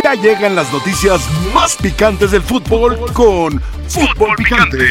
[0.00, 4.86] Ya llegan las noticias más picantes del fútbol con Fútbol Picante.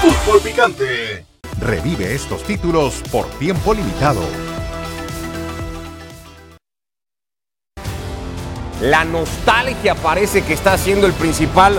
[0.00, 1.24] Fútbol Picante.
[1.60, 4.22] Revive estos títulos por tiempo limitado.
[8.80, 11.78] La nostalgia parece que está siendo el principal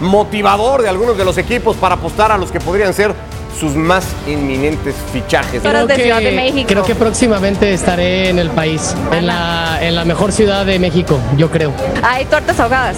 [0.00, 3.14] motivador de algunos de los equipos para apostar a los que podrían ser
[3.58, 5.62] sus más inminentes fichajes.
[5.62, 6.68] Creo de que, Ciudad de México.
[6.68, 11.18] creo que próximamente estaré en el país, en la, en la mejor ciudad de México,
[11.36, 11.72] yo creo.
[12.02, 12.96] Hay tortas ahogadas.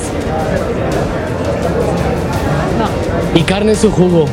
[3.35, 4.27] Y carne en su jugo,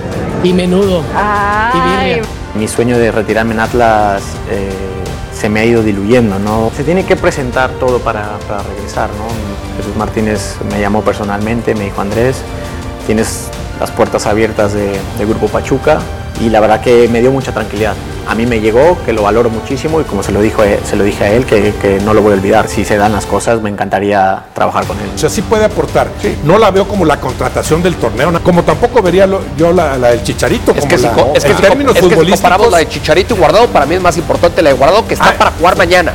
[0.44, 2.30] y menudo, y Ay, birria.
[2.56, 4.70] Mi sueño de retirarme en Atlas eh,
[5.34, 6.72] se me ha ido diluyendo, ¿no?
[6.76, 9.28] Se tiene que presentar todo para, para regresar, ¿no?
[9.78, 12.38] Jesús Martínez me llamó personalmente, me dijo Andrés,
[13.06, 13.50] tienes
[13.80, 16.00] las puertas abiertas de, de Grupo Pachuca
[16.42, 17.96] y la verdad que me dio mucha tranquilidad.
[18.28, 20.96] A mí me llegó, que lo valoro muchísimo y como se lo, dijo, eh, se
[20.96, 22.68] lo dije a él, que, que no lo voy a olvidar.
[22.68, 25.10] Si se dan las cosas, me encantaría trabajar con él.
[25.16, 26.10] O sea, sí puede aportar.
[26.44, 28.44] No la veo como la contratación del torneo, ¿no?
[28.44, 30.72] como tampoco vería lo- yo la, la del Chicharito.
[30.72, 32.78] Es como que, si, la- es que en si términos es que si comparamos la
[32.80, 35.52] de Chicharito y Guardado, para mí es más importante la de Guardado que está para
[35.52, 36.14] jugar mañana.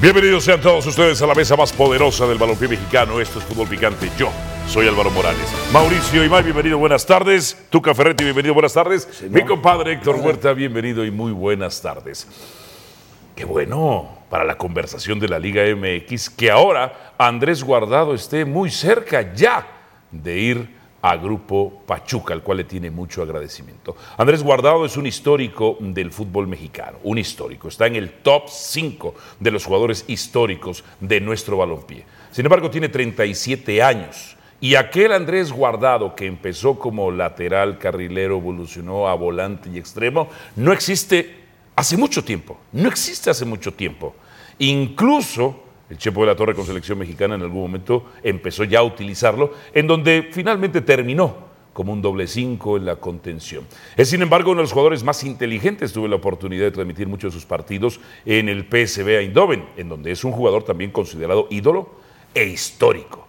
[0.00, 3.20] Bienvenidos sean todos ustedes a la mesa más poderosa del balompié mexicano.
[3.20, 4.10] Esto es Fútbol Picante.
[4.18, 4.28] Yo
[4.68, 5.52] soy Álvaro Morales.
[5.72, 7.66] Mauricio Imay, bienvenido, buenas tardes.
[7.70, 9.24] Tuca Ferretti, bienvenido, buenas tardes.
[9.30, 12.26] Mi compadre Héctor Huerta, bienvenido y muy buenas tardes.
[13.34, 18.70] Qué bueno para la conversación de la Liga MX que ahora Andrés Guardado esté muy
[18.70, 19.66] cerca ya
[20.10, 23.96] de ir a Grupo Pachuca, al cual le tiene mucho agradecimiento.
[24.16, 27.68] Andrés Guardado es un histórico del fútbol mexicano, un histórico.
[27.68, 32.04] Está en el top 5 de los jugadores históricos de nuestro balompié.
[32.32, 34.35] Sin embargo, tiene 37 años.
[34.60, 40.72] Y aquel Andrés Guardado que empezó como lateral, carrilero, evolucionó a volante y extremo, no
[40.72, 41.36] existe
[41.76, 42.58] hace mucho tiempo.
[42.72, 44.14] No existe hace mucho tiempo.
[44.58, 48.82] Incluso el Chepo de la Torre con selección mexicana en algún momento empezó ya a
[48.82, 53.66] utilizarlo, en donde finalmente terminó como un doble cinco en la contención.
[53.98, 55.92] Es sin embargo uno de los jugadores más inteligentes.
[55.92, 60.10] Tuve la oportunidad de transmitir muchos de sus partidos en el PSV Eindhoven, en donde
[60.10, 61.90] es un jugador también considerado ídolo
[62.34, 63.25] e histórico.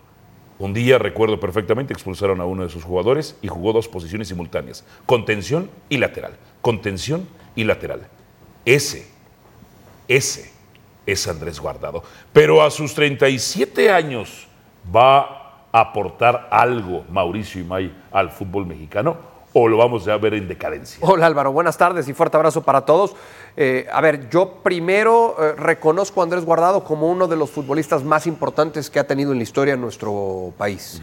[0.60, 4.84] Un día, recuerdo perfectamente, expulsaron a uno de sus jugadores y jugó dos posiciones simultáneas,
[5.06, 8.08] contención y lateral, contención y lateral.
[8.66, 9.08] Ese,
[10.08, 10.52] ese
[11.06, 12.04] es Andrés Guardado.
[12.34, 14.48] Pero a sus 37 años
[14.94, 15.20] va
[15.72, 21.00] a aportar algo Mauricio Imay al fútbol mexicano o lo vamos a ver en decadencia.
[21.02, 23.16] Hola Álvaro, buenas tardes y fuerte abrazo para todos.
[23.56, 28.04] Eh, a ver, yo primero eh, reconozco a Andrés Guardado como uno de los futbolistas
[28.04, 31.02] más importantes que ha tenido en la historia de nuestro país.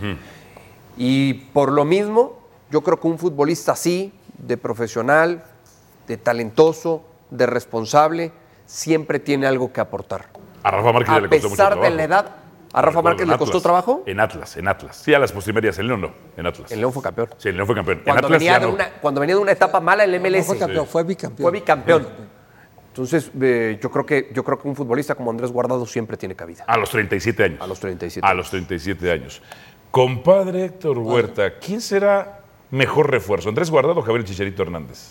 [0.96, 2.38] Y por lo mismo,
[2.70, 5.42] yo creo que un futbolista así, de profesional,
[6.06, 8.30] de talentoso, de responsable,
[8.66, 10.26] siempre tiene algo que aportar.
[10.62, 12.36] A Rafa Márquez A le costó mucho pesar de la edad,
[12.74, 14.02] ¿a Rafa Márquez le costó trabajo?
[14.04, 14.96] En Atlas, en Atlas.
[14.96, 16.70] Sí, a las postrimerias, en León no, en Atlas.
[16.70, 17.28] En León fue campeón.
[17.38, 17.98] Sí, en León fue campeón.
[17.98, 18.72] en Cuando Atlas venía, de no.
[18.74, 20.46] una, cuando venía de una etapa mala en el MLS.
[20.46, 21.44] fue campeón, fue bicampeón.
[21.44, 22.06] Fue bicampeón.
[22.88, 26.36] Entonces, eh, yo, creo que, yo creo que un futbolista como Andrés Guardado siempre tiene
[26.36, 26.64] cabida.
[26.68, 27.60] A los 37 años.
[27.60, 28.26] A los 37.
[28.26, 29.42] A los 37 años.
[29.90, 32.40] Compadre Héctor Huerta, ¿quién será
[32.70, 33.48] mejor refuerzo?
[33.48, 35.10] ¿Andrés Guardado o Javier Chicharito Hernández?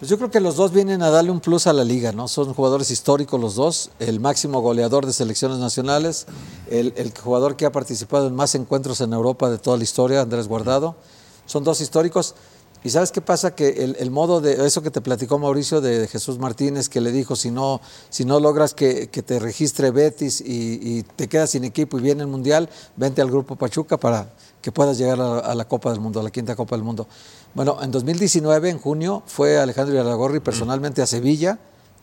[0.00, 2.26] Pues yo creo que los dos vienen a darle un plus a la liga, ¿no?
[2.26, 6.26] Son jugadores históricos los dos, el máximo goleador de selecciones nacionales,
[6.70, 10.48] el, jugador que ha participado en más encuentros en Europa de toda la historia, Andrés
[10.48, 10.96] Guardado.
[11.44, 12.34] Son dos históricos.
[12.82, 13.54] ¿Y sabes qué pasa?
[13.54, 17.36] Que el, modo de eso que te platicó Mauricio de, Jesús Martínez, que le dijo,
[17.36, 22.00] si no, si no logras que, te registre Betis y, te quedas sin equipo y
[22.00, 26.00] viene el Mundial, vente al Grupo Pachuca para que puedas llegar a la Copa del
[26.00, 27.06] Mundo, a la quinta Copa del Mundo.
[27.54, 31.58] Bueno, en 2019, en junio, fue Alejandro Iraragorri personalmente a Sevilla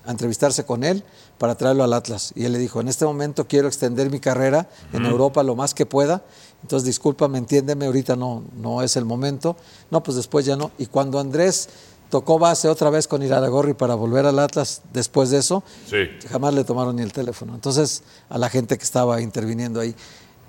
[0.06, 1.03] a entrevistarse con él
[1.38, 2.31] para traerlo al Atlas.
[2.35, 5.06] Y él le dijo, en este momento quiero extender mi carrera en.
[5.06, 6.24] Europa lo más que pueda.
[6.62, 9.57] Entonces, discúlpame, entiéndeme, ahorita no, no es el momento.
[9.91, 10.72] No, pues después ya no.
[10.78, 11.68] Y cuando Andrés
[12.09, 15.97] tocó base otra vez con Iraragorri para volver al Atlas después de eso, Sí.
[16.30, 17.53] jamás le tomaron ni el teléfono.
[17.53, 19.94] Entonces, a la gente que estaba interviniendo ahí.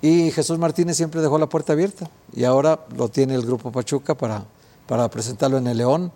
[0.01, 2.09] Y Jesús Martínez siempre dejó la puerta abierta.
[2.33, 4.45] Y ahora lo tiene el Grupo Pachuca para,
[4.89, 6.11] para presentarlo en el León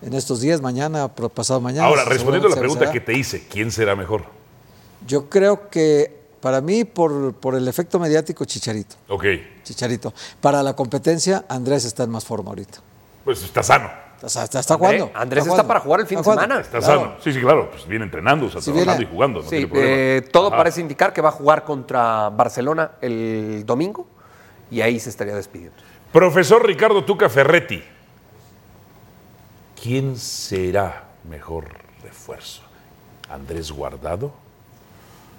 [0.00, 1.88] en estos días, mañana, pasado mañana.
[1.88, 4.22] Ahora, respondiendo a la pregunta que te hice, ¿quién será mejor?
[5.08, 8.94] Yo creo que para mí, por, por el efecto mediático, Chicharito.
[9.08, 9.24] Ok,
[9.64, 10.14] Chicharito.
[10.40, 12.78] Para la competencia, Andrés está en más forma ahorita.
[13.24, 13.90] pues está sano.
[14.22, 15.10] Está, está, está jugando.
[15.14, 15.66] Andrés está jugando.
[15.68, 16.60] para jugar el fin de semana.
[16.60, 17.00] Está Claro.
[17.00, 17.12] sano.
[17.24, 17.70] Sí, sí, claro.
[17.72, 19.10] Pues viene entrenando, o sea, Sí, trabajando viene.
[19.10, 19.38] y jugando.
[19.40, 19.92] No Sí, tiene problema.
[19.96, 20.56] eh, todo Ajá.
[20.58, 24.06] parece indicar que va a jugar contra Barcelona el domingo
[24.70, 25.76] y ahí se estaría despidiendo.
[26.12, 27.82] Profesor Ricardo Tuca Ferretti,
[29.82, 31.64] ¿quién será mejor
[32.02, 32.62] refuerzo?
[33.28, 34.32] ¿Andrés Guardado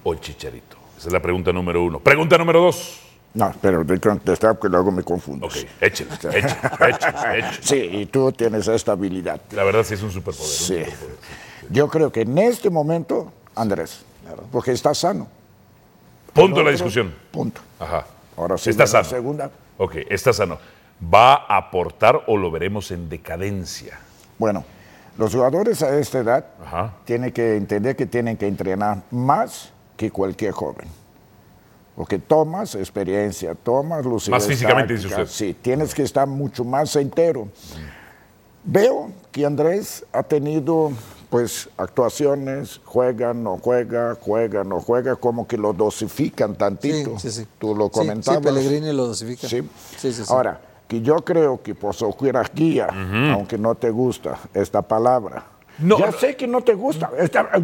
[0.04, 0.78] o Chicharito?
[0.98, 2.00] Esa es la pregunta número uno.
[2.00, 3.00] Pregunta número dos.
[3.36, 5.48] No, pero de contestar porque luego me confundo.
[5.48, 7.58] Ok, échale, échale, échale, échale.
[7.62, 9.42] Sí, y tú tienes esta habilidad.
[9.52, 10.48] La verdad sí es un superpoder.
[10.50, 10.76] un Sí.
[10.86, 11.16] superpoder.
[11.70, 14.04] Yo creo que en este momento, Andrés,
[14.52, 15.28] porque está sano.
[16.34, 17.14] Punto El la discusión.
[17.32, 17.62] Punto.
[17.80, 18.06] Ajá.
[18.38, 19.04] Ahora sí, Está la sano.
[19.06, 19.52] segunda.
[19.78, 20.58] Ok, está sano.
[21.14, 24.00] ¿Va a aportar o lo veremos en decadencia?
[24.38, 24.64] Bueno,
[25.18, 26.94] los jugadores a esta edad Ajá.
[27.06, 30.88] tienen que entender que tienen que entrenar más que cualquier joven.
[31.96, 35.28] Porque tomas experiencia, tomas lucidez Más físicamente, dice usted.
[35.28, 37.48] Sí, tienes que estar mucho más entero.
[38.64, 40.92] Veo que Andrés ha tenido
[41.30, 47.18] pues actuaciones, juega, no juega, juega, no juega, como que lo dosifican tantito.
[47.20, 47.48] Sí, sí, sí.
[47.60, 48.40] Tú lo Sí, comentabas.
[48.40, 49.48] Sí, Pellegrini lo dosifica.
[49.48, 49.62] Sí.
[49.98, 50.24] Sí, sí, sí.
[50.30, 52.88] Ahora, que yo creo que por su jerarquía,
[53.34, 55.44] aunque no te gusta esta palabra,
[55.80, 57.10] No, ya sé que no te gusta,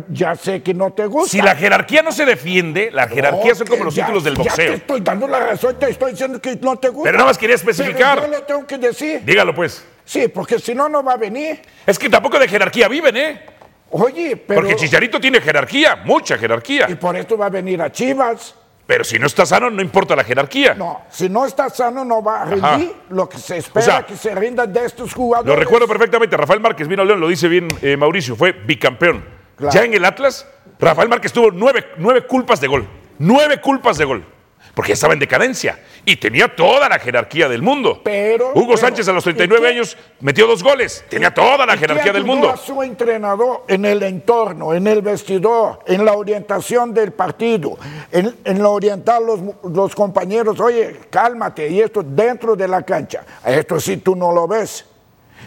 [0.10, 1.30] ya sé que no te gusta.
[1.30, 4.44] Si la jerarquía no se defiende, la jerarquía son como los ya- títulos del Ya
[4.44, 4.74] te boxeo.
[4.74, 7.04] estoy dando la razón, te estoy diciendo que no te gusta.
[7.04, 8.20] Pero nada más quería especificar.
[8.20, 9.24] Pero yo lo tengo que decir.
[9.24, 9.86] Dígalo pues.
[10.06, 11.62] Sí, porque si no, no va a venir.
[11.86, 13.46] Es que tampoco de jerarquía viven, ¿eh?
[13.92, 14.62] Oye, pero...
[14.62, 16.88] Porque Chicharito tiene jerarquía, mucha Y jerarquía.
[17.00, 18.56] por esto va a venir a Chivas.
[18.90, 20.74] Pero si no está sano, no importa la jerarquía.
[20.74, 22.72] No, si no está sano, no va a Ajá.
[22.78, 25.48] rendir lo que se espera O sea, que se rinda de estos jugadores.
[25.48, 26.36] Lo recuerdo perfectamente.
[26.36, 29.24] Rafael Márquez vino a León, lo dice bien eh, Mauricio, fue bicampeón.
[29.56, 29.72] Claro.
[29.76, 30.48] Ya en el Atlas,
[30.80, 32.88] Rafael Márquez tuvo nueve, nueve culpas de gol.
[33.20, 34.26] Nueve culpas de gol.
[34.74, 35.80] Porque ya estaba en decadencia.
[36.06, 38.02] Y tenía toda la jerarquía del mundo.
[38.04, 39.74] Pero- Hugo pero- Sánchez a los ¿y 39 qué?
[39.74, 41.04] años metió dos goles.
[41.10, 42.50] Tenía toda la ¿Y qué jerarquía del mundo.
[42.50, 47.78] a su entrenador en el entorno, en el vestidor, en la orientación del partido,
[48.12, 53.24] en, en la orientar los, los compañeros, oye, cálmate, y esto dentro de la cancha.
[53.46, 54.86] Esto sí tú no lo ves.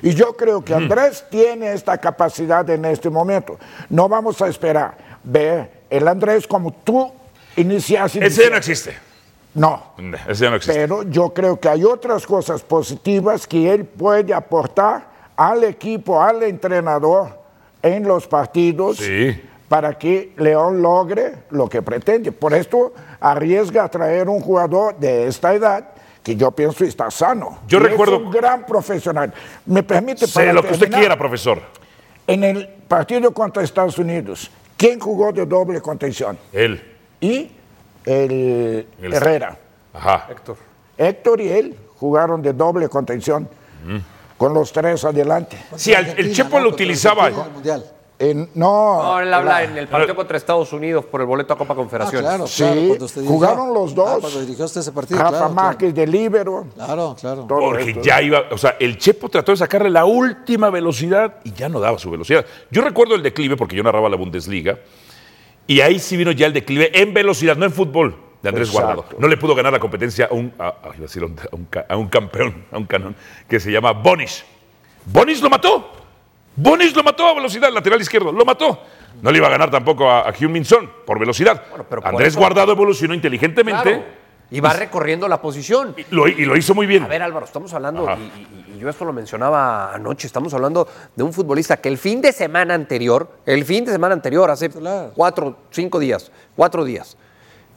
[0.02, 3.58] Y yo creo que Andrés tiene esta capacidad en este momento.
[3.88, 7.12] No vamos a esperar ver el Andrés como tú
[7.56, 8.24] iniciaste.
[8.24, 8.96] Ese no existe.
[9.54, 9.92] No.
[10.28, 10.80] Ese ya no existe.
[10.80, 15.06] Pero yo creo que hay otras cosas positivas que él puede aportar
[15.36, 17.38] al equipo, al entrenador
[17.82, 19.40] en los partidos Sí.
[19.68, 22.32] para que León logre lo que pretende.
[22.32, 25.88] Por esto arriesga a traer un jugador de esta edad
[26.22, 27.58] que yo pienso está sano.
[27.66, 29.32] Yo Y recuerdo- Es un gran profesional.
[29.66, 31.60] Me permite Sé para lo que usted quiera, profesor.
[32.26, 36.38] En el partido contra Estados Unidos, ¿quién jugó de doble contención?
[36.52, 36.80] Él.
[37.20, 37.50] Y
[38.04, 39.58] el, El- Herrera.
[39.94, 40.28] Ajá.
[40.96, 43.48] Héctor y él jugaron de doble contención
[44.36, 45.56] con los tres adelante.
[45.76, 46.64] Sí, el Chepo ¿no?
[46.64, 47.30] lo utilizaba.
[47.30, 51.58] No, No, él habla la- en el partido contra Estados Unidos por el boleto a
[51.58, 52.20] Copa Ah, Confederaciones.
[52.28, 52.80] claro, Sí, claro.
[52.86, 53.34] cuando usted dirigió.
[53.36, 54.08] jugaron los dos.
[54.08, 55.18] Ah, cuando dirigió usted ese partido.
[55.18, 56.66] Rafa claro, Márquez de líbero.
[56.76, 57.44] Claro, claro.
[57.48, 58.02] todo Porque esto.
[58.02, 61.80] ya iba, o sea, el Chepo trató de sacarle la última velocidad y ya no
[61.80, 62.44] daba su velocidad.
[62.70, 64.78] Yo recuerdo el declive porque yo narraba la Bundesliga
[65.66, 68.94] y ahí sí vino ya el declive en velocidad, no en fútbol, de Andrés Exacto.
[68.94, 69.16] Guardado.
[69.20, 70.74] No le pudo ganar la competencia a un, a,
[71.52, 73.14] un, a campeón, a un canón,
[73.48, 74.44] que se llama Bonis.
[75.06, 75.92] Bonis lo mató.
[76.54, 78.82] Bonis lo mató a velocidad, lateral izquierdo, lo mató.
[79.22, 81.64] No le iba a ganar tampoco a, a Heung-Min Son por velocidad.
[81.70, 84.04] Bueno, pero por Andrés eso- Guardado evolucionó inteligentemente Claro.
[84.52, 85.94] Y va recorriendo la posición.
[85.96, 87.02] y, lo, y lo hizo muy bien.
[87.02, 90.86] A ver, Álvaro, estamos hablando, y, y- y yo esto lo mencionaba anoche, estamos hablando
[91.16, 94.68] de un futbolista que el fin de semana anterior, el fin de semana anterior, hace
[94.68, 95.10] Titular.
[95.14, 97.16] cuatro, cinco días, cuatro días,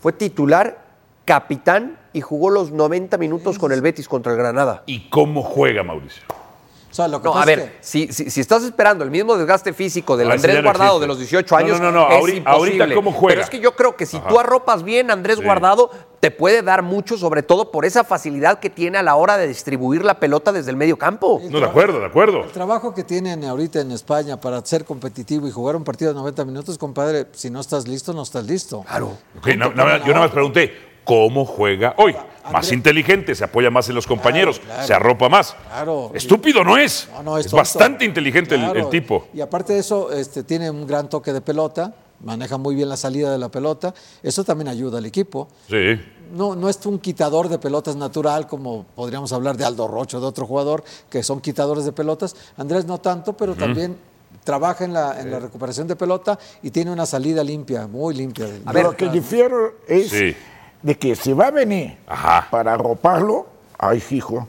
[0.02, 0.84] fue titular,
[1.26, 4.84] capitán y jugó los 90 minutos con el Betis contra el Granada.
[4.86, 6.24] ¿Y cómo juega Mauricio?
[6.30, 9.04] O sea, lo que No, pasa a es ver, que- si, si, si estás esperando
[9.04, 11.02] el mismo desgaste físico del Ah, Andrés Guardado existe.
[11.02, 12.52] de los 18 No, años, no, no, no, es ahori- imposible.
[12.84, 13.34] ahorita, ¿cómo juega?
[13.36, 14.28] Pero es que yo creo que si Ajá.
[14.30, 15.44] tú arropas bien a Andrés Sí.
[15.44, 15.92] Guardado,
[16.26, 19.48] te puede dar mucho, sobre todo por esa facilidad que tiene a la hora de
[19.48, 21.40] distribuir la pelota desde el medio campo.
[21.52, 22.44] No, de acuerdo, de acuerdo.
[22.46, 26.18] El trabajo que tienen ahorita en España para ser competitivo y jugar un partido de
[26.18, 28.82] 90 minutos, compadre, si no estás listo, no estás listo.
[28.88, 29.12] Claro.
[29.38, 32.16] Ok, na- na- yo nada más pregunté, ¿cómo juega hoy?
[32.52, 34.88] Más inteligente, se apoya más en los compañeros, claro.
[34.88, 35.56] se arropa más.
[35.70, 36.10] Claro.
[36.16, 37.08] Estúpido no es.
[37.14, 37.58] No, no, es tonto.
[37.58, 39.28] bastante inteligente el- el, tipo.
[39.32, 42.96] Y aparte de eso, este, tiene un gran toque de pelota, maneja muy bien la
[42.98, 43.94] salida de la pelota.
[44.24, 45.50] Eso también ayuda al equipo.
[45.70, 46.00] Sí.
[46.34, 50.26] No, no es un quitador de pelotas natural, como podríamos hablar de Aldo Rocho, de
[50.26, 52.36] otro jugador, que son quitadores de pelotas.
[52.58, 53.98] Andrés no tanto, pero también
[54.44, 58.48] trabaja en la, en la recuperación de pelota y tiene una salida limpia, muy limpia.
[58.66, 60.36] A ver, lo que difiero es Sí.
[60.82, 62.48] de que si va a venir Ajá.
[62.52, 64.48] para arroparlo, ay, hijo.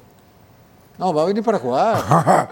[0.98, 1.96] No, va a venir para jugar.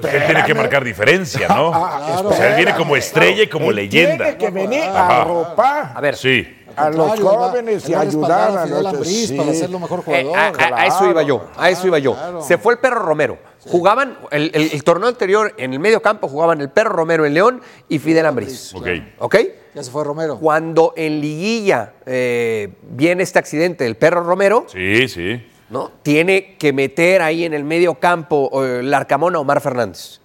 [0.00, 1.70] Pues él tiene que marcar diferencia, ¿no?
[1.70, 2.28] Claro.
[2.28, 4.24] O sea, él viene como estrella y como Él leyenda.
[4.24, 5.06] Tiene que venir Ajá.
[5.18, 6.46] a arropar A ver, Sí.
[6.74, 9.38] a los jóvenes y ayudar a los para sí.
[9.38, 10.62] hacerlo mejor Eh, jugador.
[10.74, 12.14] a, eso iba yo, a eso iba yo.
[12.14, 12.42] claro.
[12.42, 13.38] Se fue el Perro Romero.
[13.68, 17.34] Jugaban, el, el- el torneo anterior, en el medio campo jugaban el Perro Romero en
[17.34, 18.74] León y Fidel Ambriz.
[18.74, 18.86] Ok.
[19.18, 19.36] ¿Ok?
[19.74, 20.38] Ya se fue Romero.
[20.38, 25.44] Cuando en liguilla eh, viene este accidente del perro Romero, Sí, sí.
[25.70, 25.90] ¿No?
[26.02, 30.20] Tiene que meter ahí en el medio campo eh, el Arcamón a Omar Fernández.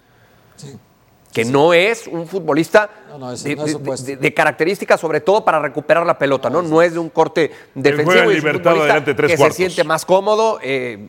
[1.34, 4.06] Que no es un futbolista No, de, no es su de- puesto.
[4.06, 6.62] de- de características, sobre todo para recuperar la pelota, ¿no?
[6.62, 8.12] No es de un corte defensivo.
[8.30, 9.56] es un futbolista adelante, tres que cuartos.
[9.56, 11.00] se siente más cómodo eh,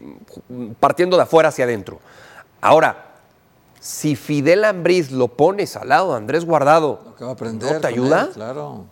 [0.79, 1.99] partiendo de afuera hacia adentro.
[2.61, 3.07] Ahora,
[3.81, 7.73] si Fidel Ambriz lo pones al lado de Andrés Guardado, Lo que va a aprender.
[7.73, 8.23] ¿no te ayuda?
[8.23, 8.85] él, claro.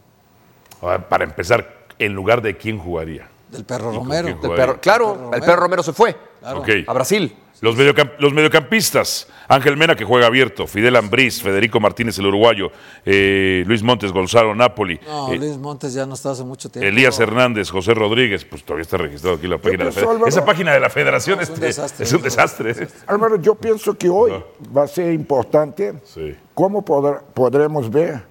[1.08, 3.28] Para empezar, ¿en lugar de quién jugaría?
[3.50, 4.26] Del perro ¿Y con Romero.
[4.28, 7.34] Del perro- claro, Perro el perro Romero se fue a Brasil.
[7.60, 12.70] Los, mediocamp- los mediocampistas, Ángel Mena que juega abierto, Fidel Ambriz, Federico Martínez el uruguayo,
[13.04, 16.88] eh, Luis Montes Gonzalo Napoli, No, eh, Luis Montes ya no está hace mucho tiempo.
[16.88, 20.00] Elías Hernández, José Rodríguez, pues todavía está registrado aquí la página de la.
[20.10, 22.04] Álvaro- Esa página de la Federación es un este, desastre.
[22.06, 22.88] es un desastre.
[23.06, 24.32] Álvaro, yo pienso que hoy
[24.74, 26.34] va a ser importante Sí.
[26.54, 28.22] cómo podr- podremos ver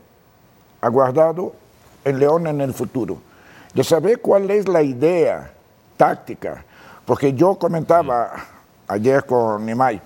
[0.82, 1.54] a Guardado
[2.04, 3.22] en León en el futuro.
[3.74, 5.52] De saber cuál es la idea
[5.98, 6.64] táctica.
[7.06, 8.32] Porque yo comentaba
[8.88, 10.02] ayer con Nimay,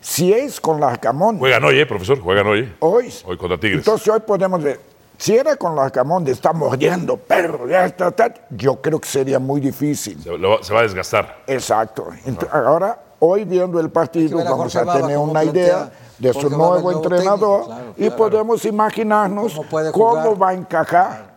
[0.00, 2.20] si es con Larcamón, Juegan hoy, ¿eh, profesor?
[2.20, 2.74] Juegan hoy.
[2.80, 3.78] hoy, Hoy contra Tigres.
[3.78, 4.80] entonces hoy podemos ver,
[5.16, 9.38] si era con Larcamón de estar mordiendo, perro, ya está, está, yo creo que sería
[9.38, 10.20] muy difícil.
[10.22, 11.42] Se, lo va- se va a desgastar.
[11.46, 12.08] Exacto.
[12.52, 16.92] Ahora, hoy viendo el partido, vamos a tener una plantea idea de su nuevo nuevo
[16.92, 19.60] entrenador técnico, claro, y podemos imaginarnos
[19.92, 21.31] Cómo va a encajar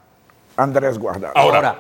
[0.57, 1.33] Andrés Guardado.
[1.35, 1.75] Ahora, Ahora,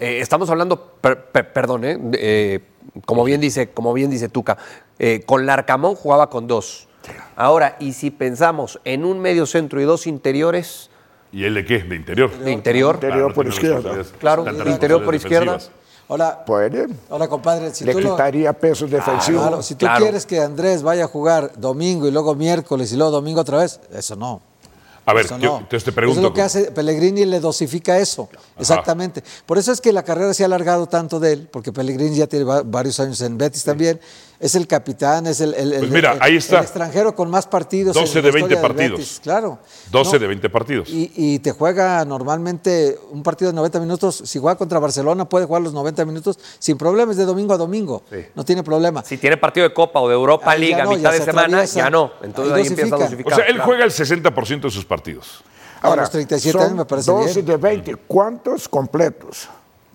[0.00, 2.18] eh, estamos hablando, per- per- perdón, eh, de-
[2.54, 2.60] eh,
[3.06, 4.56] como bien dice, como bien dice Tuca,
[4.98, 6.88] eh, con Larcamón jugaba con dos.
[7.36, 10.88] Ahora, y si pensamos en un medio centro y dos interiores
[11.32, 11.78] ¿y él de qué?
[11.82, 12.30] ¿De interior?
[12.30, 14.04] de interior, Interior no por izquierda.
[14.20, 15.52] Claro, interior por izquierda.
[15.52, 15.78] defensivas.
[16.08, 16.88] Ahora, Puede.
[17.08, 19.40] ahora, compadre, si Le tú lo- quitaría pesos defensivos.
[19.40, 20.04] Claro, si tú Claro.
[20.04, 23.80] quieres que Andrés vaya a jugar domingo y luego miércoles y luego domingo otra vez,
[23.92, 24.42] eso no.
[25.04, 26.20] A ver, Eso yo- entonces te Eso pregunto.
[26.20, 28.28] es lo que hace Pellegrini, le dosifica eso.
[28.58, 29.22] Exactamente.
[29.46, 32.26] Por eso es que la carrera se ha alargado tanto de él, porque Pellegrini ya
[32.28, 34.00] tiene va- varios años en Betis también.
[34.42, 36.56] Es el capitán, es el, el- el- Pues mira, el- ahí está.
[36.58, 37.94] el extranjero con más partidos.
[37.94, 38.98] 12 en de la 20 historia del partidos.
[38.98, 39.58] Betis, claro.
[39.92, 40.88] 12 No, de 20 partidos.
[40.88, 44.20] y, y te juega normalmente un partido de 90 minutos.
[44.24, 48.02] Si juega contra Barcelona, puede jugar los 90 minutos sin problemas de domingo a domingo.
[48.34, 49.04] No tiene problema.
[49.04, 51.18] si tiene partido de Copa o de Europa Ahí League ya a no, mitad de
[51.18, 51.78] se semana, atraviesa.
[51.78, 52.10] ya no.
[52.22, 53.04] Entonces Ahí ahí, empieza a dosifica.
[53.04, 53.32] dosificar.
[53.32, 53.64] O sea, él claro.
[53.68, 55.44] juega el 60% de sus partidos.
[55.82, 57.46] A los 37 años me parece 12 bien.
[57.46, 57.96] de 20.
[58.08, 59.48] ¿Cuántos completos?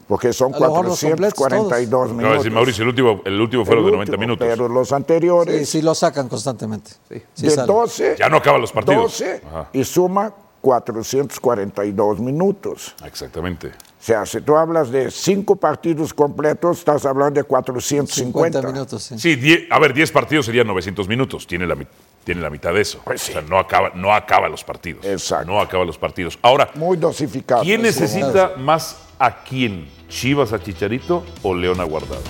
[0.07, 2.37] Porque son A lo mejor los completos 442 No, es minutos.
[2.37, 4.47] decir, Mauricio, el último, el último fueron de 90 último, minutos.
[4.47, 6.91] Pero los anteriores, Sí, sí lo sacan constantemente.
[7.09, 7.67] Sí, de sale.
[7.67, 9.03] 12, Ya no acaban los partidos.
[9.19, 9.69] 12 Ajá.
[9.73, 12.95] y suma 442 minutos.
[13.05, 13.67] Exactamente.
[13.67, 13.71] O
[14.07, 18.59] sea, si tú hablas de cinco partidos completos, estás hablando de 450.
[18.61, 19.19] 50 minutos, sí.
[19.19, 21.45] Sí, die- a ver, 10 partidos serían 900 minutos.
[21.47, 21.87] Tiene la, mi-
[22.27, 22.99] tiene la mitad de eso.
[23.05, 23.31] Pues sí.
[23.31, 25.05] O sea, no acaba, no acaba los partidos.
[25.05, 25.45] Exacto.
[25.49, 26.37] No acaba los partidos.
[26.41, 27.63] Ahora, Muy dosificado.
[27.63, 27.83] ¿quién Sí.
[27.87, 29.87] necesita más a quién?
[30.09, 32.21] ¿Chivas a Chicharito o León a Guardado?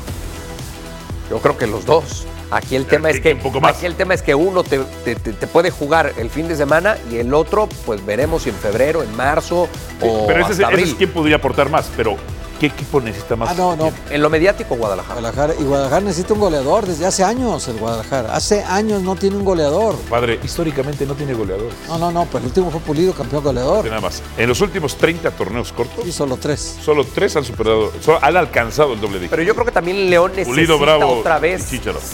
[1.32, 2.28] Yo creo que los dos.
[2.52, 3.76] Aquí el tema es que que un poco más.
[3.76, 6.96] aquí el tema es que uno te, te- te- puede jugar el fin de semana
[7.12, 9.64] y el otro, pues veremos si en febrero, en marzo
[10.02, 10.84] o pero ese, es- hasta ese abril.
[10.90, 11.90] es quién podría aportar más.
[11.98, 12.16] Pero,
[12.60, 13.50] ¿qué equipo necesita más?
[13.52, 13.92] Ah, no, no.
[14.10, 15.20] En lo mediático, Guadalajara.
[15.22, 18.36] Guadalajara, y Guadalajara necesita un goleador desde hace años el Guadalajara.
[18.36, 19.96] Hace años no tiene un goleador.
[20.10, 21.74] Padre, históricamente no tiene goleadores.
[21.88, 23.86] No, no, no, pues el último fue Pulido, campeón goleador.
[23.86, 24.22] Nada más.
[24.38, 26.78] En los últimos 30 torneos cortos, Y solo tres.
[26.84, 29.32] solo tres han superado, solo han alcanzado el doble dígito.
[29.32, 31.64] Pero yo creo que también León necesita Pulido, Bravo otra vez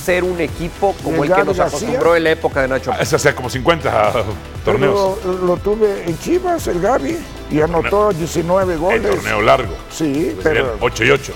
[0.04, 2.92] ser un equipo como ¿Y el que nos acostumbró en la época de Nacho.
[2.92, 4.14] Ah, Es hacia como 50
[4.64, 5.18] torneos.
[5.22, 7.18] Pero lo tuve en Chivas, el Gaby,
[7.52, 9.16] y anotó 19 El goles.
[9.16, 9.74] torneo largo.
[9.92, 11.34] Sí, Pues pero serían 8 y 8.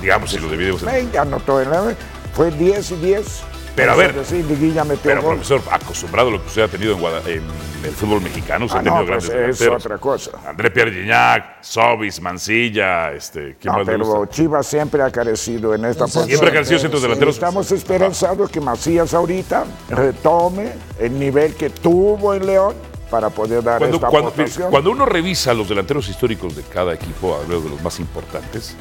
[0.00, 0.88] Digamos, si lo dividimos en.
[0.88, 1.94] 20 anotó en la-
[2.34, 3.26] Fue 10 y 10.
[3.76, 5.34] Pero a ver, decir, Liguilla metió Pero, gol.
[5.34, 7.42] profesor, acostumbrado a lo que usted ha tenido en, Guada- en
[7.84, 9.84] el fútbol mexicano, usted Ah, ha tenido no, pues grandes es delanteros.
[9.84, 10.30] otra cosa.
[10.48, 14.34] André Pierre Gignac, Sobis, Mancilla, este, ¿quién No, más le pero gusta?
[14.34, 16.26] Chivas siempre ha carecido en esta posición.
[16.26, 17.34] Siempre ha carecido centros delanteros.
[17.34, 22.74] Estamos esperanzados que Macías ahorita retome el nivel que tuvo en León
[23.10, 24.70] para poder dar Cuando, esta cuando- aportación.
[24.70, 28.74] cuando uno revisa los delanteros históricos de cada equipo, hablo de los más importantes,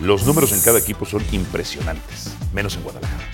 [0.00, 3.24] los números en cada equipo son impresionantes, menos en Guadalajara.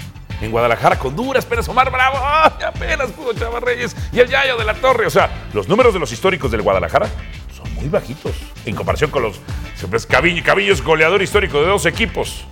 [0.44, 4.64] En Guadalajara, con duras penas, Omar Bravo, apenas pudo Chava Reyes y el Yayo de
[4.66, 5.06] la Torre.
[5.06, 7.08] O sea, los números de los históricos del Guadalajara
[7.56, 8.32] son muy bajitos
[8.66, 9.40] en comparación con los.
[9.74, 12.44] siempre es Caviño, Caviño es goleador histórico de dos equipos: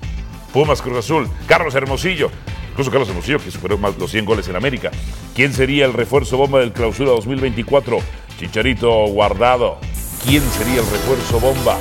[0.54, 2.30] Pumas, Cruz Azul, Carlos Hermosillo.
[2.70, 4.90] Incluso Carlos Hermosillo, que superó más los 100 goles en América.
[5.34, 7.98] ¿Quién sería el refuerzo bomba del clausura 2024?
[8.38, 9.76] Chicharito Guardado.
[10.24, 11.76] ¿Quién sería el refuerzo bomba?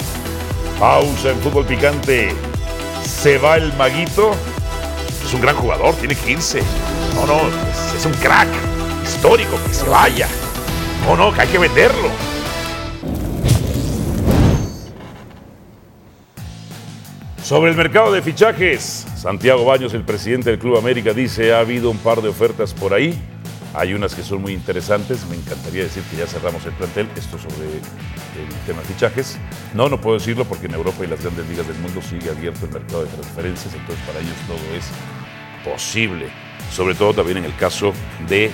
[0.77, 2.35] Pausa en fútbol picante.
[3.01, 4.35] ¿Se va el maguito?
[5.31, 6.61] es un gran jugador, tiene 15.
[7.15, 7.39] No, no,
[7.95, 8.49] es, un crack
[9.01, 10.27] histórico, que se vaya.
[11.05, 12.09] No, no, que hay que venderlo.
[17.41, 21.89] Sobre el mercado de fichajes, Santiago Baños, el presidente del Club América, dice, ha habido
[21.91, 23.17] un par de ofertas por ahí.
[23.73, 25.25] Hay unas que son muy interesantes.
[25.29, 27.07] Me encantaría decir que ya cerramos el plantel.
[27.15, 29.37] Esto sobre el tema de fichajes.
[29.73, 32.65] No, no puedo decirlo porque en Europa y las grandes ligas del mundo sigue abierto
[32.65, 33.73] el mercado de transferencias.
[33.73, 34.91] Entonces para ellos todo es
[35.63, 36.27] posible.
[36.71, 37.93] Sobre todo también en el caso
[38.27, 38.51] de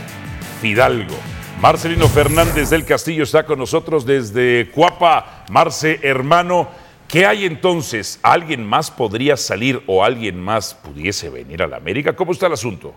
[0.61, 1.15] Fidalgo.
[1.61, 5.45] Marcelino Fernández del Castillo está con nosotros desde Cuapa.
[5.49, 6.69] Marce, hermano,
[7.07, 8.19] ¿qué hay entonces?
[8.21, 12.15] ¿Alguien más podría salir o alguien más pudiese venir a la América?
[12.15, 12.93] ¿Cómo está el asunto?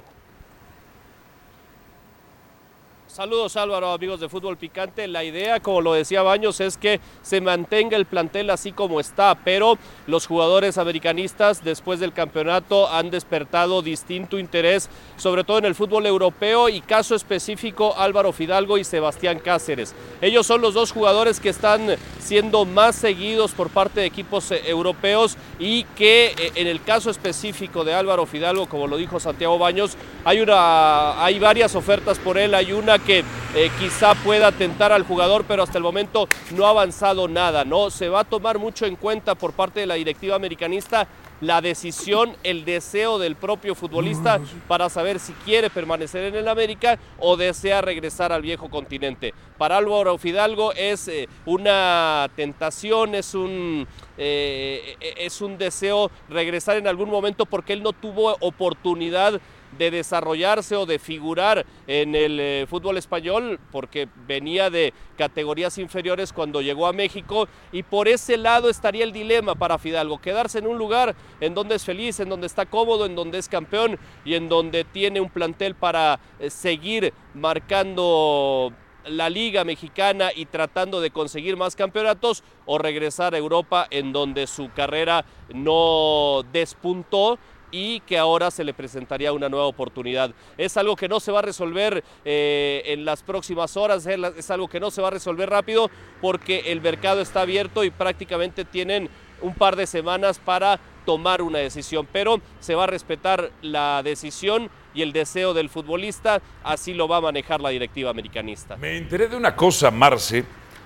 [3.21, 5.07] Saludos Álvaro, amigos de Fútbol Picante.
[5.07, 9.35] La idea, como lo decía Baños, es que se mantenga el plantel así como está,
[9.45, 15.75] pero los jugadores americanistas después del campeonato han despertado distinto interés, sobre todo en el
[15.75, 19.95] fútbol europeo y caso específico Álvaro Fidalgo y Sebastián Cáceres.
[20.23, 24.63] Ellos son los dos jugadores que están siendo más seguidos por parte de equipos eh,
[24.67, 29.59] europeos y que eh, en el caso específico de Álvaro Fidalgo, como lo dijo Santiago
[29.59, 34.93] Baños, hay, una, hay varias ofertas por él, hay una que eh, quizá pueda tentar
[34.93, 37.91] al jugador, pero hasta el momento no ha avanzado nada, ¿no?
[37.91, 41.09] Se va a tomar mucho en cuenta por parte de la directiva americanista
[41.41, 46.99] la decisión, el deseo del propio futbolista para saber si quiere permanecer en el América
[47.19, 49.33] o desea regresar al viejo continente.
[49.57, 53.87] Para Álvaro Fidalgo es eh, una tentación, es un,
[54.19, 59.41] eh, es un deseo regresar en algún momento porque él no tuvo oportunidad
[59.81, 66.35] de desarrollarse o de figurar en el eh, fútbol español porque venía de categorías inferiores
[66.35, 70.67] cuando llegó a México y por ese lado estaría el dilema para Fidalgo, quedarse en
[70.67, 74.35] un lugar en donde es feliz, en donde está cómodo, en donde es campeón y
[74.35, 78.75] en donde tiene un plantel para eh, seguir marcando
[79.07, 84.47] la Liga Mexicana y tratando de conseguir más campeonatos o regresar a Europa en donde
[84.47, 87.39] su carrera no despuntó
[87.71, 90.33] y que ahora se le presentaría una nueva oportunidad.
[90.59, 94.69] Es algo que no se va a resolver eh, en las próximas horas, es algo
[94.69, 99.09] que no se va a resolver rápido porque el mercado está abierto y prácticamente tienen
[99.43, 104.71] un par de semanas para tomar una decisión, pero se va a respetar la decisión
[104.95, 108.77] y el deseo del futbolista, así lo va a manejar la directiva americanista.
[108.77, 110.45] Me enteré de una cosa, Marce,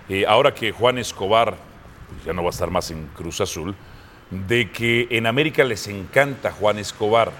[0.08, 1.56] eh, ahora que Juan Escobar
[2.08, 3.74] pues, ya no va a estar más en Cruz Azul,
[4.46, 7.32] de que en América les encanta Juan Escobar.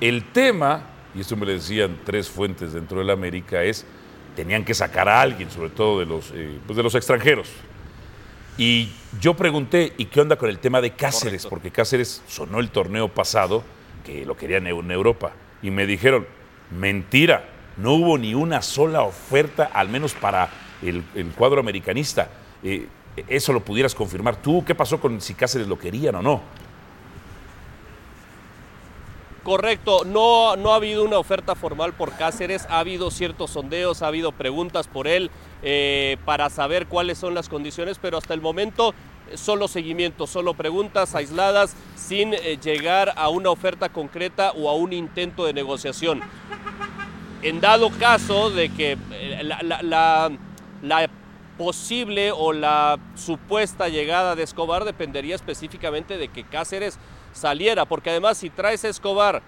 [0.00, 0.82] El tema,
[1.14, 3.84] y esto me lo decían tres fuentes dentro de la América, es
[4.34, 7.48] tenían que sacar a alguien, sobre todo de los, eh, pues de los extranjeros.
[8.56, 11.46] Y yo pregunté, ¿y qué onda con el tema de Cáceres?
[11.46, 13.62] Porque Cáceres sonó el torneo pasado,
[14.04, 15.32] que lo querían en Europa.
[15.62, 16.26] Y me dijeron,
[16.70, 20.50] mentira, no hubo ni una sola oferta, al menos para
[20.82, 21.02] el,
[21.36, 22.30] cuadro americanista.
[22.62, 22.86] Eh,
[23.28, 24.64] eso lo pudieras confirmar tú.
[24.64, 26.40] ¿Qué pasó con si Cáceres lo querían o no?
[29.48, 34.08] Correcto, no, no ha habido una oferta formal por Cáceres, ha habido ciertos sondeos, ha
[34.08, 35.30] habido preguntas por él
[35.62, 38.92] eh, para saber cuáles son las condiciones, pero hasta el momento
[39.34, 44.92] solo seguimiento, solo preguntas aisladas sin eh, llegar a una oferta concreta o a un
[44.92, 46.20] intento de negociación.
[47.42, 50.30] En dado caso de que eh, la
[51.58, 56.98] posible o la supuesta llegada de Escobar dependería específicamente de que Cáceres
[57.32, 59.42] saliera, porque además si traes a Escobar,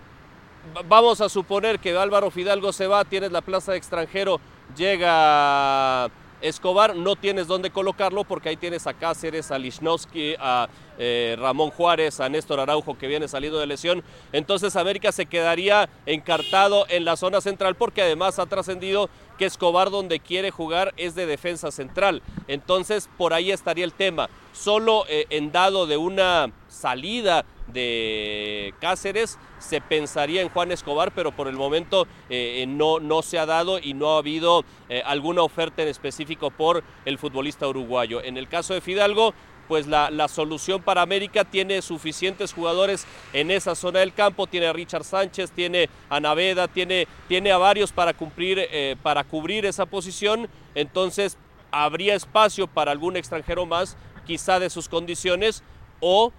[0.87, 4.41] vamos a suponer que Álvaro Fidalgo se va, tienes la plaza de extranjero,
[4.77, 10.69] llega Escobar, no tienes dónde colocarlo porque ahí tienes a Cáceres, a Lichnowsky, a
[10.99, 14.03] eh, Ramón Juárez, a Néstor Araujo que viene salido de lesión.
[14.33, 19.89] Entonces América se quedaría encartado en la zona central porque además ha trascendido que Escobar
[19.89, 22.21] donde quiere jugar es de defensa central.
[22.47, 24.29] Entonces por ahí estaría el tema.
[24.53, 31.33] Solo eh, en dado de una salida de Cáceres se pensaría en Juan Escobar, pero
[31.33, 34.65] por el momento eh, no, no se ha dado y no ha habido
[35.07, 38.23] alguna oferta en específico por el futbolista uruguayo.
[38.23, 39.33] En el caso de Fidalgo,
[39.71, 44.73] pues la, solución para América tiene suficientes jugadores en esa zona del campo, tiene a
[44.73, 49.87] Richard Sánchez, tiene a Naveda, tiene, tiene a varios para cumplir, eh, para cubrir esa
[49.87, 51.39] posición, entonces
[51.71, 55.63] habría espacio para algún extranjero más, quizá de sus condiciones,
[56.01, 56.33] o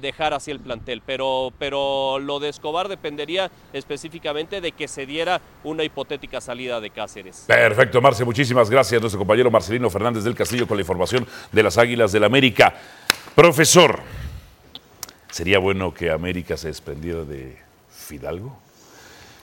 [0.00, 5.40] dejar así el plantel, pero, pero lo de Escobar dependería específicamente de que se diera
[5.64, 7.44] una hipotética salida de Cáceres.
[7.46, 9.00] Perfecto, Marce, muchísimas gracias.
[9.00, 12.74] Nuestro compañero Marcelino Fernández del Castillo con la información de las Águilas del América.
[13.34, 14.00] Profesor,
[15.30, 17.58] ¿sería bueno que América se desprendiera de
[17.90, 18.61] Fidalgo?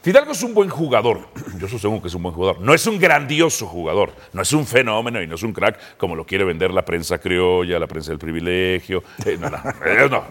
[0.02, 1.20] Fidalgo es un buen jugador,
[1.60, 4.66] yo supongo que es un buen jugador, no es un grandioso jugador, no es un
[4.66, 8.12] fenómeno y no es un crack como lo quiere vender la prensa criolla, la prensa
[8.12, 9.58] del privilegio, eh, no, no,
[10.10, 10.24] no,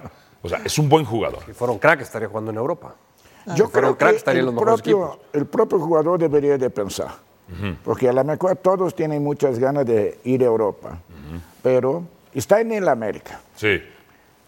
[0.42, 1.40] O sea, es un buen jugador.
[1.44, 2.94] Si fuera un crack, estaría jugando en Europa.
[3.56, 5.26] Yo Si creo crack, que estaría en el los mejores propio, equipos.
[5.34, 7.08] el propio jugador debería de pensar,
[7.84, 10.98] porque a lo mejor todos tienen muchas ganas de ir a Europa,
[11.62, 12.04] pero
[12.34, 13.40] está en el América.
[13.54, 13.82] Sí.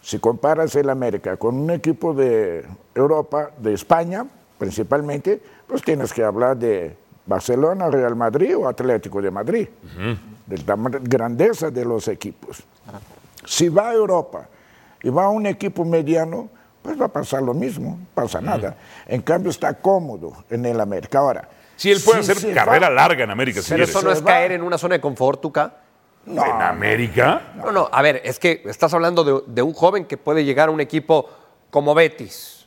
[0.03, 4.25] Si comparas el América con un equipo de Europa, de España
[4.61, 6.95] principalmente, pues tienes que hablar de
[7.25, 9.67] Barcelona, Real Madrid o Atlético de Madrid,
[10.47, 12.63] de la grandeza de los equipos.
[13.47, 14.47] Si va a Europa
[15.03, 16.51] y va a un equipo mediano,
[16.83, 18.77] pues va a pasar lo mismo, no pasa nada.
[19.07, 21.19] En cambio está cómodo en el América.
[21.21, 24.13] Ahora, Sí, él puede si hacer carrera va- larga en América si Pero eso no
[24.13, 25.77] es caer en una zona de confort, Tuca.
[26.27, 27.53] ¿En América?
[27.57, 30.69] No, no, a ver, es que estás hablando de, de un joven que puede llegar
[30.69, 31.27] a un equipo
[31.71, 32.60] como Betis.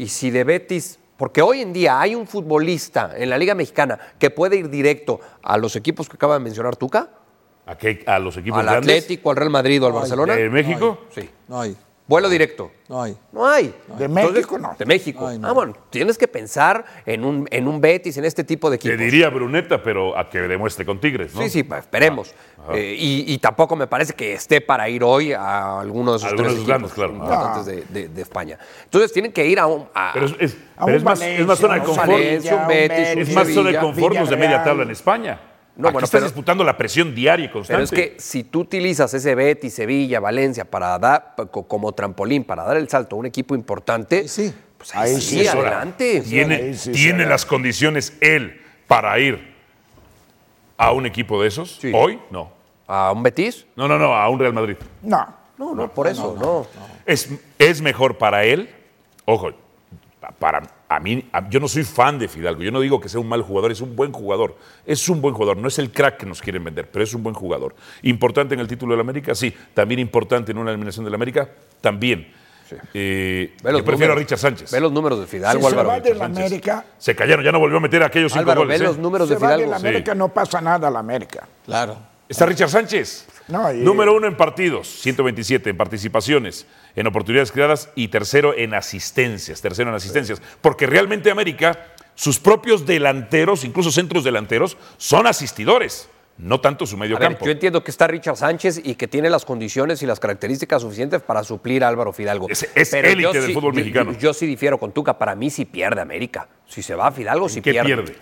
[0.00, 3.98] Y si de Betis, porque hoy en día hay un futbolista en la Liga Mexicana
[4.18, 7.10] que puede ir directo a los equipos que acaba de mencionar Tuca,
[7.66, 8.02] ¿A, qué?
[8.06, 8.96] ¿A los equipos al grandes?
[9.04, 9.98] Atlético, al Real Madrid o al No.
[9.98, 10.34] Barcelona.
[10.36, 11.00] ¿De México?
[11.14, 11.28] Sí.
[11.48, 11.76] No hay,
[12.10, 12.72] Vuelo directo.
[12.88, 13.16] no hay.
[13.30, 13.72] No hay.
[13.96, 14.74] De Entonces, México no.
[14.76, 15.28] De México.
[15.28, 15.46] Ay, no.
[15.46, 18.88] Ah, bueno, tienes que pensar en un, en un Betis, en este tipo de Te
[18.88, 19.04] equipos.
[19.04, 21.40] diría Bruneta, pero a que demuestre con Tigres, ¿no?
[21.42, 22.34] Sí, sí, pues, esperemos.
[22.58, 22.76] Ajá.
[22.76, 26.30] Eh, y, y tampoco me parece que esté para ir hoy a alguno de esos
[26.30, 27.12] Algunos tres equipos grandes, claro.
[27.12, 28.58] importantes de, de- de España.
[28.84, 29.86] Entonces tienen que ir a un...
[29.94, 32.08] a- Pero es, es- A pero un es más, es más zona de confort.
[32.08, 34.82] un Valencia, un Sevilla, Betis, un Es más zona de confort los de media tabla
[34.82, 35.40] en España.
[35.80, 37.72] No, Aquí bueno, estás pero- disputando la presión diaria y constante.
[37.72, 42.44] pero es que si tú utilizas ese Betis, Sevilla, Valencia para dar co- como trampolín
[42.44, 46.20] para dar el salto a un equipo importante, Sí, pues ahí, Ahí sí, adelante.
[46.20, 49.50] Tiene, ahí sí tiene las condiciones él para ir
[50.76, 51.78] a un equipo de esos.
[51.80, 51.92] Sí.
[51.94, 52.50] Hoy, no.
[52.86, 53.66] ¿A un Betis?
[53.76, 54.76] No, no, no, a un Real Madrid.
[55.02, 55.38] No.
[55.58, 56.66] No, no, por eso, no.
[57.04, 58.70] Es, es mejor para él.
[59.26, 59.50] Ojo,
[60.40, 62.62] para a mí, a- yo no soy fan de Fidalgo.
[62.62, 64.56] Yo no digo que sea un mal jugador, es un buen jugador.
[64.84, 67.22] Es un buen jugador, no es el crack que nos quieren vender, pero es un
[67.22, 67.76] buen jugador.
[68.02, 69.54] Importante en el título del América, sí.
[69.74, 71.48] También importante en una eliminación del América,
[71.80, 72.32] también.
[72.94, 74.16] Eh, Ve los yo prefiero a.
[74.16, 74.70] Richard Sánchez.
[74.70, 76.38] Ve los números de Fidalgo, Si se va del Sánchez.
[76.46, 78.80] América, Se callaron, ya no volvió a meter aquellos cinco Álvaro, ve goles.
[78.80, 78.84] ¿eh?
[78.84, 79.76] los números de se va del Fidalgo.
[79.76, 81.46] América, no pasa nada al América.
[81.66, 81.96] Claro.
[82.28, 83.26] Está Richard Sánchez.
[83.48, 86.64] No, y- Número uno en partidos, 127 en participaciones,
[86.96, 90.40] en oportunidades creadas y tercero en asistencias, tercero en asistencias.
[90.60, 97.16] Porque realmente América, sus propios delanteros, incluso centros delanteros, son asistidores, no tanto su medio
[97.16, 97.44] A ver, campo.
[97.44, 101.20] yo entiendo que está Richard Sánchez y que tiene las condiciones y las características suficientes
[101.22, 102.48] para suplir a Álvaro Fidalgo.
[102.48, 104.12] Es- élite del sí- fútbol mexicano.
[104.12, 105.18] Yo, yo sí difiero con Tuca.
[105.18, 106.48] Para mí sí pierde América.
[106.66, 107.86] Si se va a Fidalgo, sí ¿Qué pierde.
[107.94, 108.14] pierde?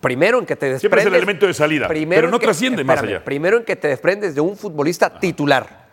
[0.00, 1.06] Primero en que te Siempre es desprendes...
[1.06, 3.24] el elemento de salida, pero no que- trasciende más allá.
[3.24, 5.87] Primero en que te desprendes de un futbolista titular.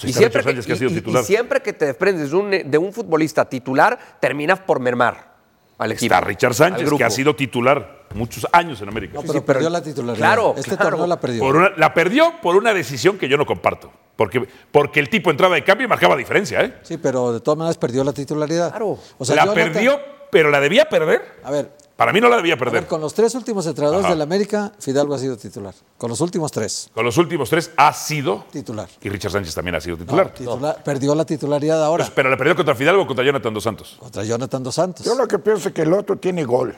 [0.00, 1.22] Pues Richard Sánchez, que ha sido y- y- titular.
[1.22, 5.34] y siempre que te desprendes de un, de un futbolista titular, terminas por mermar
[5.78, 6.12] al equipo.
[6.14, 9.14] Está Richard Sánchez, que ha sido titular muchos años en América.
[9.14, 10.18] No, pero sí, pero- perdió la titularidad.
[10.26, 10.90] Claro, Este claro.
[10.90, 11.40] torneo la perdió.
[11.40, 13.92] Por una- la perdió por una decisión que yo no comparto.
[14.16, 16.60] Porque, porque el tipo entraba de cambio y marcaba diferencia.
[16.62, 16.74] ¿eh?
[16.82, 18.70] Sí, pero de todas maneras perdió la titularidad.
[18.70, 18.98] Claro.
[19.18, 19.98] O sea, la perdió,
[20.30, 21.22] pero la debía perder.
[21.42, 22.80] A ver, Para mí no la debía perder.
[22.82, 25.72] ver, con los tres últimos entrenadores del América, Fidalgo ha sido titular.
[25.96, 28.44] Con los últimos tres, Con los últimos tres ha sido.
[28.50, 28.88] titular.
[29.00, 30.82] Y Richard Sánchez también ha sido No, titular.
[30.82, 33.96] Perdió la titularidad ahora Pues, pero la perdió contra Fidalgo o contra Jonathan Dos Santos.
[34.00, 35.06] contra Jonathan Dos Santos.
[35.06, 36.74] Yo lo que pienso es que el otro tiene gol.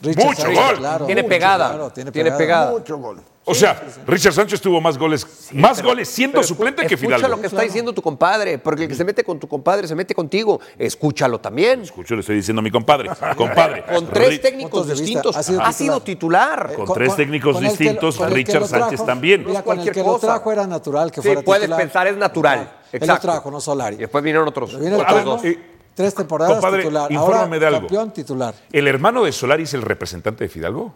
[0.00, 0.76] Richard Mucho Sánchez, gol.
[0.78, 1.68] claro, Tiene mucho, pegada.
[1.68, 2.38] claro, tiene, Tiene pegada.
[2.38, 2.70] pegada.
[2.72, 3.20] Mucho gol.
[3.44, 7.16] O sea, Richard Sánchez tuvo más goles, más pero- goles siendo pero suplente que Escucha
[7.16, 7.36] Fidalgo.
[7.36, 9.96] lo que está diciendo tu compadre, porque el que se mete con tu compadre se
[9.96, 10.60] mete contigo.
[10.78, 11.82] Escúchalo también.
[11.82, 13.10] Escucho, le estoy diciendo a mi compadre.
[13.36, 13.84] Compadre.
[13.84, 15.36] Con tres técnicos distintos.
[15.36, 16.70] ha sido Ha sido titular.
[16.72, 19.40] Eh, Con tres técnicos lo- distintos, Richard Sánchez también.
[19.44, 21.80] Mira, con el cualquier que lo trajo era natural que Sí, fuera puedes titular.
[21.80, 22.58] pensar, es natural.
[22.92, 23.22] Él lo Exacto.
[23.28, 23.96] trajo, no Solari.
[23.96, 24.78] Y después vinieron otros.
[24.78, 25.58] Ver, Tano, eh,
[25.94, 27.10] tres temporadas compadre, titular.
[27.10, 27.80] infórmame Ahora de algo.
[27.80, 28.54] campeón titular.
[28.70, 30.94] ¿El hermano de Solari es el representante de Fidalgo?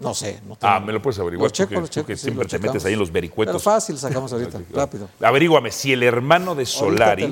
[0.00, 0.40] No sé.
[0.46, 1.46] No tengo- Ah, me lo puedes averiguar.
[1.48, 3.10] Lo checo, tú que, lo checo, que sí, siempre lo te metes ahí en los
[3.10, 3.52] vericuetos.
[3.52, 5.08] Pero fácil, sacamos ahorita, rápido.
[5.20, 7.22] Averíguame si el hermano de Solari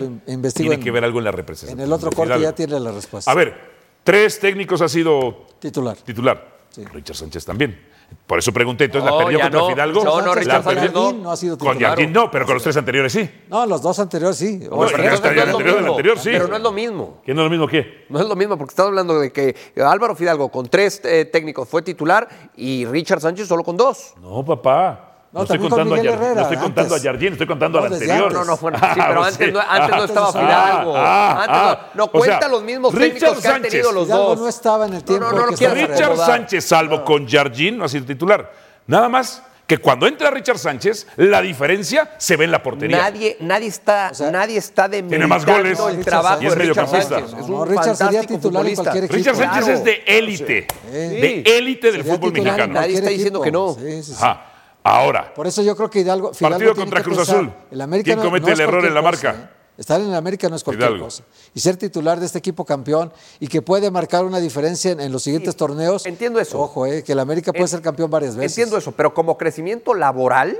[0.55, 1.79] tiene en- que ver algo en la representación.
[1.81, 3.31] En el otro corte ya tiene la respuesta.
[3.31, 3.55] A ver,
[4.03, 5.97] tres técnicos ha sido Titular.
[5.99, 6.57] titular.
[6.71, 6.85] Sí.
[6.93, 7.81] Richard Sánchez también.
[8.27, 9.69] Por eso pregunté, entonces la perdió ya contra no.
[9.69, 10.05] Fidalgo.
[10.05, 10.73] No, no, Richard no.
[10.73, 11.91] Jardín no ha sido Con titular.
[11.91, 13.31] Jardín no, pero con los tres anteriores sí.
[13.49, 14.59] No, los dos anteriores sí.
[14.69, 15.93] No, Bueno, pero Pero hasta no el es lo anterior, el mismo.
[15.93, 16.31] anterior sí.
[16.33, 17.21] Pero no es lo mismo.
[17.25, 18.07] ¿Quién no es lo mismo qué?
[18.09, 21.69] No es lo mismo, porque estás hablando de que Álvaro Fidalgo con tres eh, técnicos
[21.69, 24.15] fue titular y Richard Sánchez solo con dos.
[24.21, 25.16] No, papá.
[25.33, 27.07] No, No, estoy con contando a Jardín, no Herrera, estoy contando antes.
[27.07, 28.17] a Jardín, estoy contando No, al anterior.
[28.23, 28.33] antes.
[28.39, 29.53] No, no, bueno, sí, pero Ah, antes, sí.
[29.53, 30.95] no, antes no Ah, estaba Fidalgo.
[30.97, 31.91] ah, no- ah.
[31.95, 33.71] no, O cuenta sea, los mismos Richard técnicos que han Sánchez.
[33.73, 34.39] tenido los Fidalgo dos.
[34.39, 35.25] no estaba en el tiempo.
[35.27, 36.27] no, no, que no quieras estaba Richard.
[36.27, 38.51] Sánchez, salvo con Jardín, no ha sido titular.
[38.87, 42.99] Nada más que cuando entra Richard Sánchez, la diferencia se ve en la portería.
[42.99, 45.79] Nadie, nadie está, nadie está Tiene más goles.
[45.79, 46.85] el Richard trabajo y es de Richard.
[46.95, 48.41] Es un Richard sería fantástico titular en
[48.77, 48.83] futbolista.
[48.85, 49.17] cualquier equipo.
[49.19, 49.79] Richard Sánchez Claro.
[49.79, 50.67] es de élite.
[50.85, 50.89] Sí.
[50.93, 52.73] De élite del Sería fútbol mexicano.
[52.75, 53.75] Nadie está diciendo que no.
[53.75, 54.15] Sí, sí, sí.
[54.17, 54.53] Ajá.
[54.87, 56.33] Ahora, Por eso yo creo que Hidalgo.
[56.35, 57.53] Fidalgo Partido tiene contra que Cruz pensar, Azul.
[57.71, 59.33] el América ¿Quién no- comete no el error en la marca?
[59.33, 59.49] cosa, ¿eh?
[59.79, 61.05] Estar en el América no es cualquier Hidalgo.
[61.07, 61.23] cosa.
[61.55, 65.13] Y ser titular de este equipo campeón y que puede marcar una diferencia en, en
[65.13, 66.07] los siguientes torneos.
[66.07, 66.59] Entiendo eso.
[66.61, 68.53] Ojo, eh, que el América puede En- ser campeón varias veces.
[68.57, 70.59] Entiendo eso, pero como crecimiento laboral,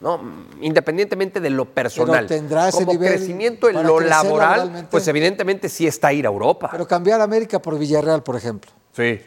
[0.00, 0.20] ¿no?
[0.60, 5.86] independientemente de lo personal, tendrá ese como nivel crecimiento en lo laboral, pues evidentemente sí
[5.88, 6.68] está ir a Europa.
[6.70, 8.70] Pero cambiar América por Villarreal, por ejemplo.
[8.92, 9.20] sí.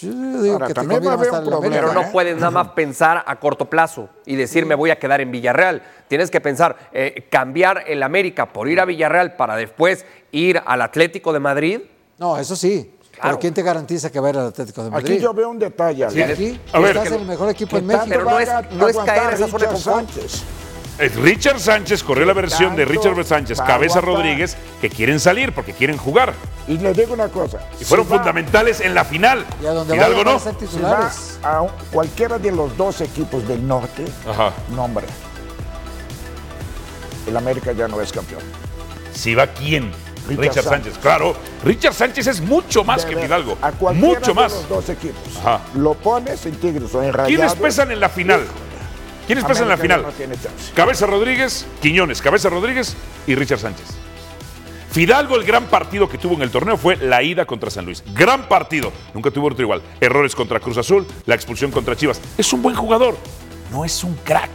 [0.00, 0.08] Yo
[0.42, 2.36] digo Ahora, que también conviene va a haber más un en problema, Pero no puedes
[2.36, 5.82] nada más pensar a corto plazo y decir me voy a quedar en Villarreal.
[6.08, 10.80] Tienes que pensar, eh, cambiar el América por ir a Villarreal para después ir al
[10.82, 11.80] Atlético de Madrid.
[12.18, 12.90] No, eso sí.
[13.22, 15.12] Pero ¿quién te garantiza que va a ir al Atlético de Madrid?
[15.12, 16.04] Aquí yo veo un detalle.
[16.04, 16.32] Alex.
[16.32, 18.06] aquí A ver, estás que- en el mejor equipo en México.
[18.08, 20.08] Pero no es- no es caer esa zona de Richard confort.
[20.98, 24.00] Richard Sánchez corrió la versión de Richard Sánchez, Cabeza.
[24.00, 26.34] Rodríguez, que quieren salir porque quieren jugar.
[26.68, 27.58] Y le digo una cosa.
[27.80, 29.44] Y fueron si va- fundamentales en la final.
[29.62, 30.38] Y a donde Hidalgo no.
[30.38, 31.10] Si va
[31.42, 34.52] a un- cualquiera de los dos equipos del norte, Ajá.
[34.74, 35.04] nombre.
[37.26, 38.42] El América ya no es campeón.
[39.14, 39.90] Si va quién?
[40.28, 40.92] Richard Richard, Sánchez.
[40.94, 40.98] Sánchez.
[41.02, 43.58] Claro, Richard Sánchez es mucho más De que Hidalgo.
[43.60, 44.52] A cualquiera Mucho de más.
[44.52, 45.36] los dos equipos.
[45.38, 45.60] Ajá.
[45.74, 47.28] Lo pones en Tigres o en Rayados.
[47.28, 48.46] ¿Quiénes pesan en la final?
[49.26, 50.02] ¿Quiénes pesan en la final?
[50.02, 50.72] No tiene chance.
[50.74, 52.94] Cabeza Rodríguez, Quiñones, Cabeza Rodríguez
[53.26, 53.86] y Richard Sánchez.
[54.90, 58.04] Fidalgo, el gran partido que tuvo en el torneo fue la ida contra San Luis.
[58.14, 58.92] Gran partido.
[59.12, 59.82] Nunca tuvo otro igual.
[60.00, 62.20] Errores contra Cruz Azul, la expulsión contra Chivas.
[62.38, 63.16] Es un buen jugador.
[63.72, 64.50] No es un crack.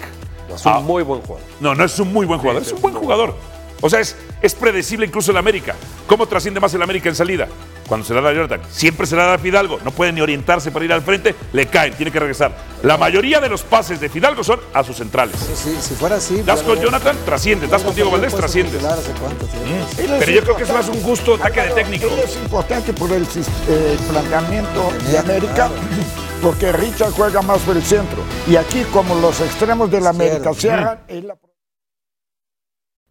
[0.53, 0.79] Es un Ah.
[0.79, 1.45] muy buen jugador.
[1.59, 3.35] No, no es un muy buen jugador, es un buen jugador.
[3.81, 5.75] O sea, es, es predecible incluso el América.
[6.07, 7.47] ¿Cómo trasciende más el América en salida?
[7.89, 8.61] Cuando se la da a Jonathan.
[8.71, 9.79] Siempre se la da a Fidalgo.
[9.83, 12.51] No puede ni orientarse para ir al frente, le caen, tiene que regresar.
[12.83, 15.35] La mayoría de los pases de Fidalgo son a sus centrales.
[15.55, 16.41] Sí, si fuera así.
[16.43, 17.69] Das con Jonathan, trasciendes.
[17.69, 18.33] Das con Diego Valdés.
[18.33, 22.05] Él es Pero yo creo que es más un gusto ataque de técnico.
[22.23, 25.69] Es importante por el eh, planteamiento de América,
[26.41, 28.21] porque Richard juega más por el centro.
[28.47, 31.35] Y aquí, como los extremos de la América cierran, él la-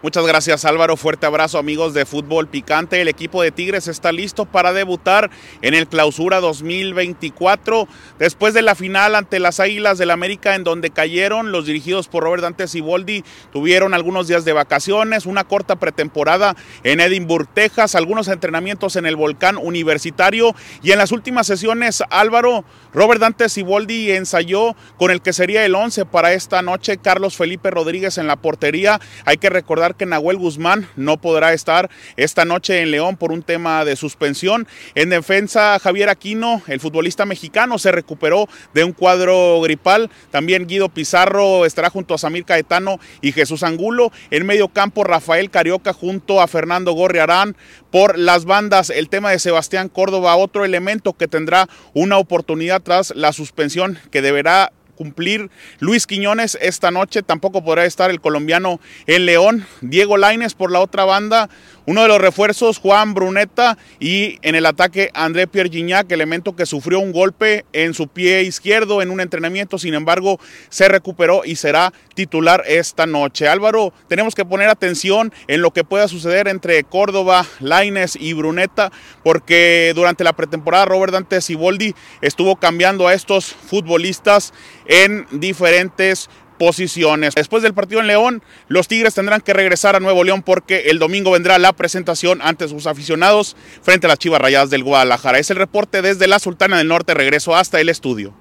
[0.00, 3.00] Muchas gracias Álvaro, fuerte abrazo amigos de Fútbol Picante.
[3.00, 5.28] El equipo de Tigres está listo para debutar
[5.60, 10.90] en el Clausura 2024 después de la final ante las Águilas del América en donde
[10.90, 13.24] cayeron los dirigidos por Robert Dante Siboldi.
[13.50, 19.16] Tuvieron algunos días de vacaciones, una corta pretemporada en Edinburgh, Texas, algunos entrenamientos en el
[19.16, 25.32] Volcán Universitario y en las últimas sesiones Álvaro, Robert Dante Siboldi ensayó con el que
[25.32, 29.00] sería el 11 para esta noche, Carlos Felipe Rodríguez en la portería.
[29.24, 33.42] Hay que recordar que Nahuel Guzmán no podrá estar esta noche en León por un
[33.42, 34.66] tema de suspensión.
[34.94, 40.10] En defensa, Javier Aquino, el futbolista mexicano, se recuperó de un cuadro gripal.
[40.30, 44.12] También Guido Pizarro estará junto a Samir Caetano y Jesús Angulo.
[44.30, 47.56] En medio campo, Rafael Carioca junto a Fernando Gorriarán.
[47.90, 53.14] Por las bandas, el tema de Sebastián Córdoba, otro elemento que tendrá una oportunidad tras
[53.16, 57.22] la suspensión que deberá cumplir Luis Quiñones esta noche.
[57.22, 59.64] Tampoco podrá estar el colombiano en León.
[59.80, 61.48] Diego Laines por la otra banda.
[61.88, 63.78] Uno de los refuerzos, Juan Bruneta.
[63.98, 68.42] Y en el ataque, André Pierre Gignac, elemento que sufrió un golpe en su pie
[68.42, 69.78] izquierdo en un entrenamiento.
[69.78, 73.48] Sin embargo, se recuperó y será titular esta noche.
[73.48, 78.92] Álvaro, tenemos que poner atención en lo que pueda suceder entre Córdoba, Laines y Bruneta,
[79.24, 84.52] porque durante la pretemporada Robert Dante Siboldi estuvo cambiando a estos futbolistas
[84.84, 87.34] en diferentes posiciones.
[87.34, 90.98] Después del partido en León, los Tigres tendrán que regresar a Nuevo León porque el
[90.98, 95.38] domingo vendrá la presentación ante sus aficionados frente a las Chivas Rayadas del Guadalajara.
[95.38, 97.14] Es el reporte desde la Sultana del Norte.
[97.14, 98.34] Regreso hasta el estudio.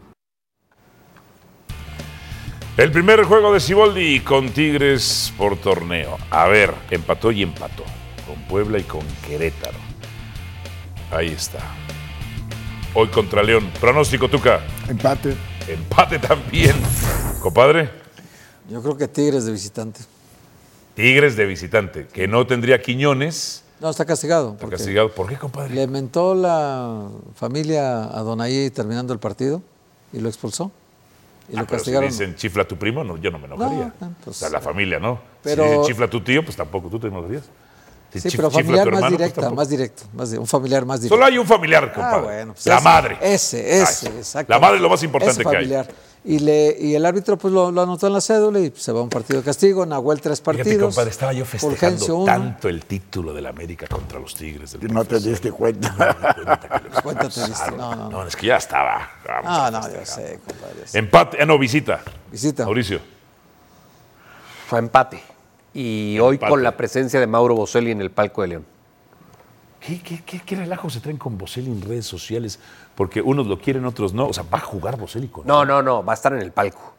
[2.78, 6.18] El primer juego de Ciboldi con Tigres por torneo.
[6.30, 7.84] A ver, empató y empató.
[8.28, 9.80] Con Puebla y con Querétaro.
[11.12, 11.60] Ahí está.
[12.94, 13.72] Hoy contra León.
[13.80, 14.62] Pronóstico, Tuca.
[14.88, 15.36] Empate.
[15.68, 16.76] Empate también.
[17.42, 17.90] Compadre,
[18.70, 20.02] Yo creo que Tigres de visitante.
[20.96, 23.64] Tigres de visitante, que no tendría Quiñones.
[23.80, 24.54] No, está castigado.
[24.54, 25.12] Está castigado.
[25.14, 25.74] ¿Por qué, compadre?
[25.76, 29.62] Le mentó la familia a Donaí terminando el partido
[30.12, 30.72] y lo expulsó.
[31.50, 32.10] Y Ah, lo pero si castigaron.
[32.10, 33.94] dicen chifla a tu primo, no, yo no me enojaría.
[34.02, 35.20] No, pues, o sea, la familia, ¿no?
[35.44, 37.44] pero- si dicen chifla a tu tío, pues tampoco tú te enojarías.
[38.12, 41.16] Si Sí, pero familiar más hermano, pues directa, más directo, más un familiar más directo.
[41.16, 42.22] Solo hay un familiar, Ah, compadre.
[42.24, 43.18] bueno, pues la ese, madre.
[43.22, 44.52] Ese, ese, Ay, exacto.
[44.54, 45.86] La madre es lo más importante Ese que hay.
[46.26, 49.00] Y, le, y el árbitro pues lo, lo anotó en la cédula y se va
[49.00, 49.86] a un partido de castigo.
[49.86, 50.68] Nahuel tres partidos.
[50.68, 54.78] Fíjate, compadre, estaba yo festejando tanto el título del América contra los Tigres.
[54.78, 55.96] Del no te diste cuenta.
[57.04, 57.72] Cuenta te diste.
[57.72, 58.10] No, no, no.
[58.10, 59.10] No, es que ya estaba.
[59.26, 60.76] Vamos Ah, a no, yo sé, compadre.
[60.82, 60.98] yo sé.
[61.00, 62.02] Empate, ah, no, visita.
[62.30, 62.66] Visita.
[62.66, 63.00] Mauricio.
[64.68, 65.22] Fue empate.
[65.74, 68.66] Y hoy con la presencia de Mauro Boselli en el palco de León.
[69.80, 72.60] ¿Qué, qué, qué, qué relajo se traen con Boselli en redes sociales?
[72.98, 74.28] Porque unos lo quieren, otros no.
[74.28, 76.52] O sea, va a jugar Boselli con No, no, no, va a estar en el
[76.52, 76.94] palco.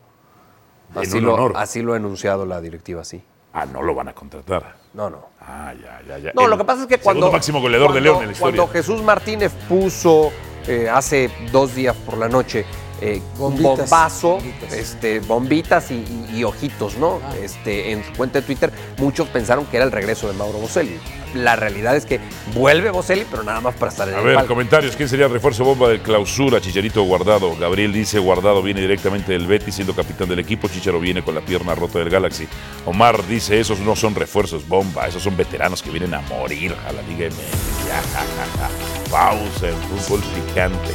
[0.94, 1.52] En Así un lo, honor.
[1.56, 3.22] así lo ha anunciado la directiva, sí.
[3.52, 4.76] Ah, no lo van a contratar.
[4.94, 5.26] No, no.
[5.40, 6.32] Ah, ya, ya, ya.
[6.34, 7.30] No, El lo que pasa es que cuando.
[7.32, 8.56] Máximo goleador de cuando- León en la historia.
[8.56, 10.30] Cuando Jesús Martínez puso
[10.66, 12.64] eh, hace dos días por la noche
[13.00, 14.72] eh, un bombazo, Bombitas.
[14.72, 15.94] este, bombitas y,
[16.30, 17.20] y- y ojitos, ¿no?
[17.24, 17.34] Ah.
[17.40, 20.98] Este, en su cuenta de Twitter, muchos pensaron que era el regreso de Mauro Boselli.
[21.34, 22.20] La realidad es que
[22.54, 24.48] vuelve Boselli, pero nada más para estar en A el ver, palco.
[24.54, 24.96] comentarios.
[24.96, 26.60] ¿Quién sería el refuerzo bomba del clausura?
[26.60, 27.54] Chicharito Guardado.
[27.56, 30.68] Gabriel dice Guardado viene directamente del Betis siendo capitán del equipo.
[30.68, 32.48] Chicharo viene con la pierna rota del Galaxy.
[32.86, 36.92] Omar dice esos no son refuerzos bomba, esos son veteranos que vienen a morir a
[36.92, 37.86] la Liga MX.
[37.88, 39.10] Ya, ja, ja, ja.
[39.10, 40.90] Pausa en fútbol picante.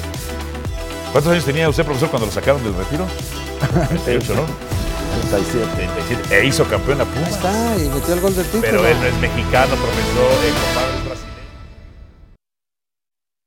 [1.12, 3.06] ¿Cuántos años tenía usted, profesor, cuando lo sacaron del retiro?
[3.90, 4.73] 38, ¿no?
[5.22, 5.68] 37.
[5.76, 6.40] 37.
[6.40, 7.32] E hizo campeón a Pumas.
[7.32, 8.62] Está, y metió el gol del título.
[8.62, 11.34] Pero él no es mexicano, profesor, el compadre es brasileño.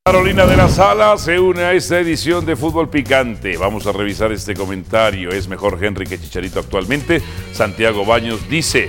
[0.05, 3.57] Carolina de la Sala se une a esta edición de Fútbol Picante.
[3.57, 5.31] Vamos a revisar este comentario.
[5.31, 7.21] ¿Es mejor Henry que Chicharito actualmente?
[7.53, 8.89] Santiago Baños dice,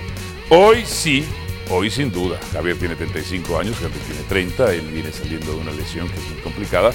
[0.49, 1.25] hoy sí,
[1.69, 2.39] hoy sin duda.
[2.53, 6.29] Javier tiene 35 años, Henry tiene 30, él viene saliendo de una lesión que es
[6.31, 6.91] muy complicada.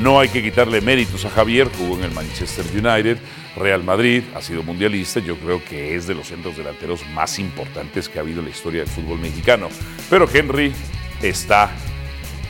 [0.00, 3.18] No hay que quitarle méritos a Javier, jugó en el Manchester United,
[3.56, 8.08] Real Madrid, ha sido mundialista, yo creo que es de los centros delanteros más importantes
[8.08, 9.68] que ha habido en la historia del fútbol mexicano.
[10.10, 10.72] Pero Henry
[11.22, 11.70] está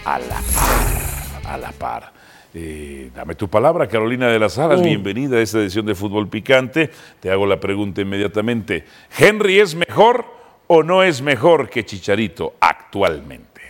[0.04, 2.12] a la par, a la par.
[2.56, 4.80] Eh, dame tu palabra, Carolina de las Alas.
[4.80, 4.84] Uh.
[4.84, 6.88] Bienvenida a esta edición de Fútbol Picante.
[7.18, 8.84] Te hago la pregunta inmediatamente.
[9.18, 10.43] ¿Henry es mejor
[10.76, 13.60] o no es mejor que Chicharito actualmente?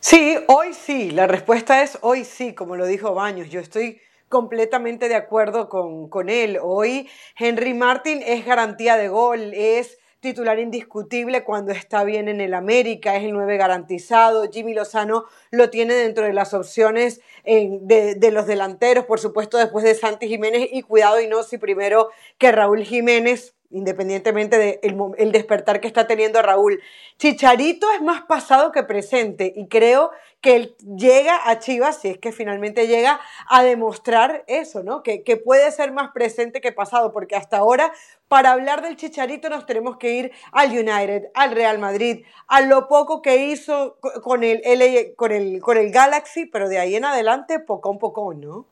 [0.00, 1.12] Sí, hoy sí.
[1.12, 3.50] La respuesta es hoy sí, como lo dijo Baños.
[3.50, 6.58] Yo estoy completamente de acuerdo con, con él.
[6.60, 12.54] Hoy Henry Martin es garantía de gol, es titular indiscutible cuando está bien en el
[12.54, 14.50] América, es el 9 garantizado.
[14.50, 19.84] Jimmy Lozano lo tiene dentro de las opciones de, de los delanteros, por supuesto, después
[19.84, 25.32] de Santi Jiménez y cuidado y no si primero que Raúl Jiménez independientemente del el
[25.32, 26.80] despertar que está teniendo Raúl.
[27.18, 32.18] Chicharito es más pasado que presente y creo que él llega a Chivas, si es
[32.18, 35.02] que finalmente llega, a demostrar eso, ¿no?
[35.02, 37.92] Que, que puede ser más presente que pasado, porque hasta ahora,
[38.26, 42.88] para hablar del Chicharito, nos tenemos que ir al United, al Real Madrid, a lo
[42.88, 44.62] poco que hizo co- con el,
[45.14, 48.64] con el, con el Galaxy, pero de ahí en adelante, poco a poco, ¿no?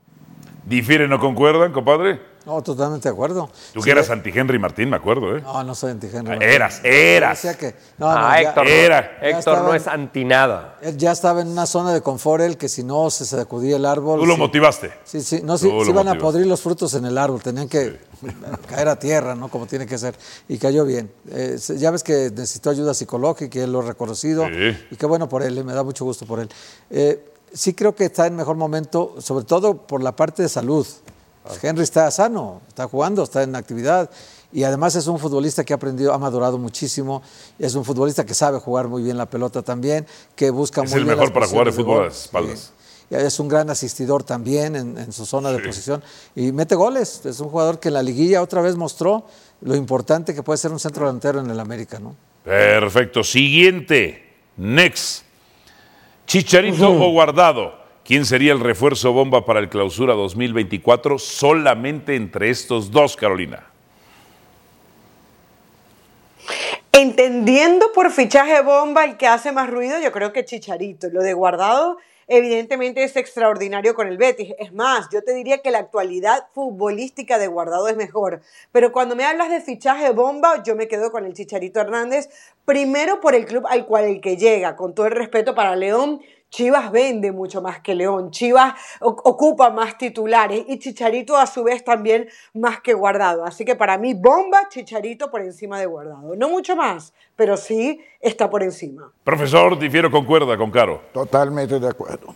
[0.64, 2.18] ¿Difieren o concuerdan, compadre?
[2.48, 3.50] No, totalmente de acuerdo.
[3.74, 5.42] Tú Sí, que eras eh, anti-Henry Martín, me acuerdo, ¿eh?
[5.42, 6.38] No, no soy anti-Henry.
[6.40, 7.42] Ah, eras, eras.
[7.42, 9.18] Decía que, no, ah, no, ya- Héctor, no- Era.
[9.20, 10.78] Ya Héctor no es anti nada.
[10.80, 13.84] Él ya estaba en una zona de confort, él que si no se sacudía el
[13.84, 14.20] árbol.
[14.20, 14.40] Tú lo sí.
[14.40, 14.92] motivaste.
[15.04, 17.98] Sí, sí, no, sí, sí iban a podrir los frutos en el árbol, tenían que
[18.66, 19.48] caer a tierra, ¿no?
[19.48, 20.14] Como tiene que ser.
[20.48, 21.12] Y cayó bien.
[21.30, 24.46] Eh, ya ves que necesitó ayuda psicológica y él lo ha reconocido.
[24.46, 24.86] Sí.
[24.90, 26.48] Y qué bueno por él, eh, me da mucho gusto por él.
[26.88, 30.86] Eh, sí creo que está en mejor momento, sobre todo por la parte de salud.
[31.62, 34.10] Henry está sano, está jugando, está en actividad.
[34.52, 37.22] Y además es un futbolista que ha aprendido, ha madurado muchísimo.
[37.58, 41.00] Es un futbolista que sabe jugar muy bien la pelota también, que busca Es muy
[41.00, 42.72] el bien mejor para jugar de posiciones fútbol a las espaldas.
[43.10, 46.02] Y Es un gran asistidor también en, en su zona de posición
[46.34, 47.24] y mete goles.
[47.24, 49.24] Es un jugador que en la liguilla otra vez mostró
[49.60, 52.14] lo importante que puede ser un centro delantero en el América, ¿no?
[52.44, 53.24] Perfecto.
[53.24, 54.26] Siguiente.
[54.56, 55.24] Next.
[56.26, 57.87] Chicharito o Guardado.
[58.08, 63.66] ¿Quién sería el refuerzo bomba para el clausura 2024 solamente entre estos dos, Carolina?
[66.90, 71.08] Entendiendo por fichaje bomba el que hace más ruido, yo creo que Chicharito.
[71.12, 71.98] Lo de guardado,
[72.28, 74.54] evidentemente, es extraordinario con el Betis.
[74.58, 78.40] Es más, yo te diría que la actualidad futbolística de guardado es mejor.
[78.72, 82.30] Pero cuando me hablas de fichaje bomba, yo me quedo con el Chicharito Hernández.
[82.64, 86.22] Primero por el club al cual el que llega, con todo el respeto para León.
[86.50, 91.84] Chivas vende mucho más que León, Chivas ocupa más titulares y Chicharito a su vez
[91.84, 93.44] también más que Guardado.
[93.44, 96.34] Así que para mí, bomba, Chicharito por encima de Guardado.
[96.36, 99.12] No mucho más, pero sí está por encima.
[99.24, 101.02] Profesor, difiero, concuerda con Caro.
[101.12, 102.34] Totalmente de acuerdo.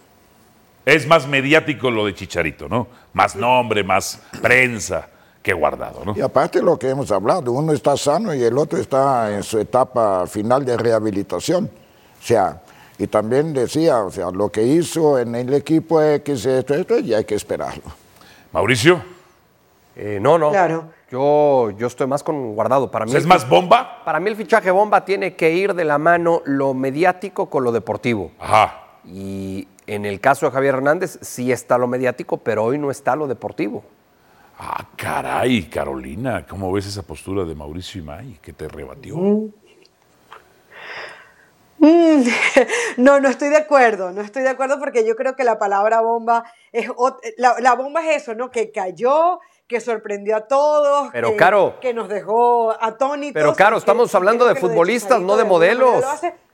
[0.85, 2.89] Es más mediático lo de Chicharito, ¿no?
[3.13, 5.09] Más nombre, más prensa
[5.43, 6.15] que guardado, ¿no?
[6.17, 9.59] Y aparte lo que hemos hablado, uno está sano y el otro está en su
[9.59, 11.65] etapa final de rehabilitación.
[11.67, 12.62] O sea,
[13.03, 17.12] y también decía, o sea, lo que hizo en el equipo X, esto, esto, y
[17.12, 17.82] hay que esperarlo.
[18.53, 19.03] Mauricio.
[19.96, 20.50] Eh, no, no.
[20.50, 20.84] Claro.
[21.11, 22.92] Yo, yo estoy más con guardado.
[22.92, 24.05] Para mí ¿Es más bomba?
[24.05, 27.72] Para mí el fichaje bomba tiene que ir de la mano lo mediático con lo
[27.72, 28.30] deportivo.
[28.38, 28.84] Ajá.
[29.05, 33.16] Y en el caso de Javier Hernández sí está lo mediático, pero hoy no está
[33.16, 33.82] lo deportivo.
[34.61, 39.16] Ah, caray, Carolina, ¿cómo ves esa postura de Mauricio Imay que te rebatió?
[39.16, 39.48] Mm,
[42.97, 46.01] No, no estoy de acuerdo, no estoy de acuerdo porque yo creo que la palabra
[46.01, 46.89] bomba es
[47.37, 48.51] la, la bomba es eso, ¿no?
[48.51, 51.74] Que cayó, que sorprendió a todos, Pero, que, Caro.
[51.80, 53.35] que nos dejó atónitos.
[53.35, 56.05] Pero que- estamos hablando de futbolistas, no de modelos.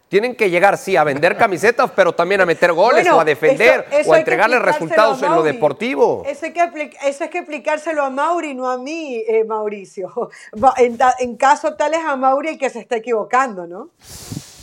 [0.09, 3.25] Tienen que llegar, sí, a vender camisetas, pero también a meter goles Bueno, o a
[3.27, 6.23] defender eso- eso o a entregarle resultados a en lo deportivo.
[6.25, 10.31] Eso hay, que eso hay que explicárselo a Mauri, no a mí, eh, Mauricio.
[11.19, 13.91] En caso tal es a Mauri el que se está equivocando, ¿no?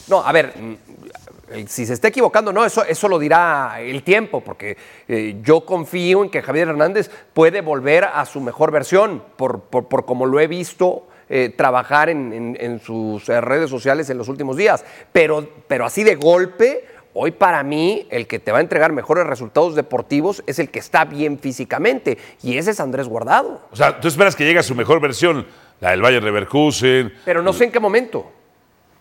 [0.08, 0.76] No, a ver, mm,
[1.68, 4.78] si se está equivocando, no, eso, eso lo dirá el tiempo, porque
[5.08, 9.86] eh, yo confío en que Javier Hernández puede volver a su mejor versión, por, por,
[9.88, 14.28] por como lo he visto eh, trabajar en, en- en sus redes sociales en los
[14.28, 14.86] últimos días.
[15.12, 16.86] Pero, pero así de golpe,
[17.16, 20.80] hoy para mí el que te va a entregar mejores resultados deportivos es el que
[20.80, 23.62] está bien físicamente, y ese es Andrés Guardado.
[23.72, 25.48] O sea, tú esperas que llegue a su mejor versión,
[25.80, 27.14] la del Bayern Leverkusen.
[27.26, 28.32] Pero no sé en qué momento.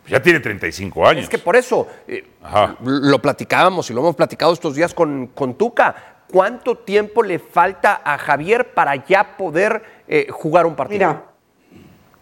[0.06, 1.24] Ya tiene 35 años.
[1.24, 2.24] Es que por eso eh,
[2.82, 5.94] lo platicábamos y lo hemos platicado estos días con, con Tuca.
[6.30, 10.98] ¿Cuánto tiempo le falta a Javier para ya poder eh, jugar un partido?
[11.08, 11.24] Mira,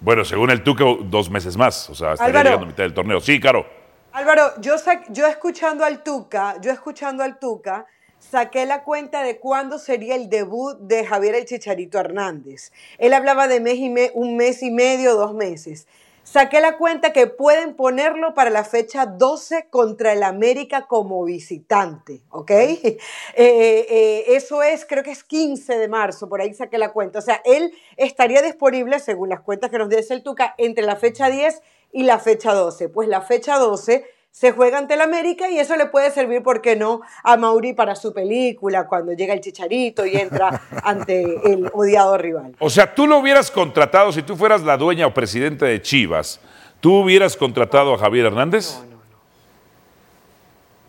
[0.00, 1.88] Bueno, según el Tuca, dos meses más.
[1.90, 2.48] O sea, estaría Álvaro.
[2.50, 3.20] llegando a mitad del torneo.
[3.20, 3.66] Sí, Caro.
[4.12, 7.86] Álvaro, yo, sa- yo escuchando al Tuca, yo escuchando al Tuca,
[8.18, 12.72] saqué la cuenta de cuándo sería el debut de Javier el Chicharito Hernández.
[12.98, 15.86] Él hablaba de mes y me- un mes y medio, dos meses.
[16.24, 22.22] Saqué la cuenta que pueden ponerlo para la fecha 12 contra el América como visitante,
[22.30, 22.50] ¿ok?
[23.34, 27.18] Eh, eh, eso es, creo que es 15 de marzo, por ahí saqué la cuenta.
[27.18, 30.96] O sea, él estaría disponible, según las cuentas que nos dice el Tuca, entre la
[30.96, 31.62] fecha 10
[31.92, 32.90] y la fecha 12.
[32.90, 36.62] Pues la fecha 12 se juega ante el América y eso le puede servir, ¿por
[36.62, 41.22] qué no?, a Mauri para su película, cuando llega el Chicharito y entra ante
[41.52, 42.56] el odiado rival.
[42.58, 46.40] O sea, tú lo hubieras contratado, si tú fueras la dueña o presidenta de Chivas,
[46.80, 48.78] ¿tú hubieras contratado a Javier Hernández?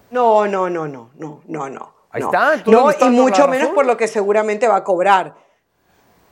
[0.10, 1.94] No, no, no, no, no, no, no.
[2.12, 2.28] Ahí no.
[2.28, 5.36] está, ¿tú No, y mucho menos por lo que seguramente va a cobrar.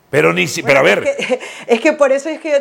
[0.09, 2.57] Pero ni si, pero a ver, Es que, es que por eso es que yo,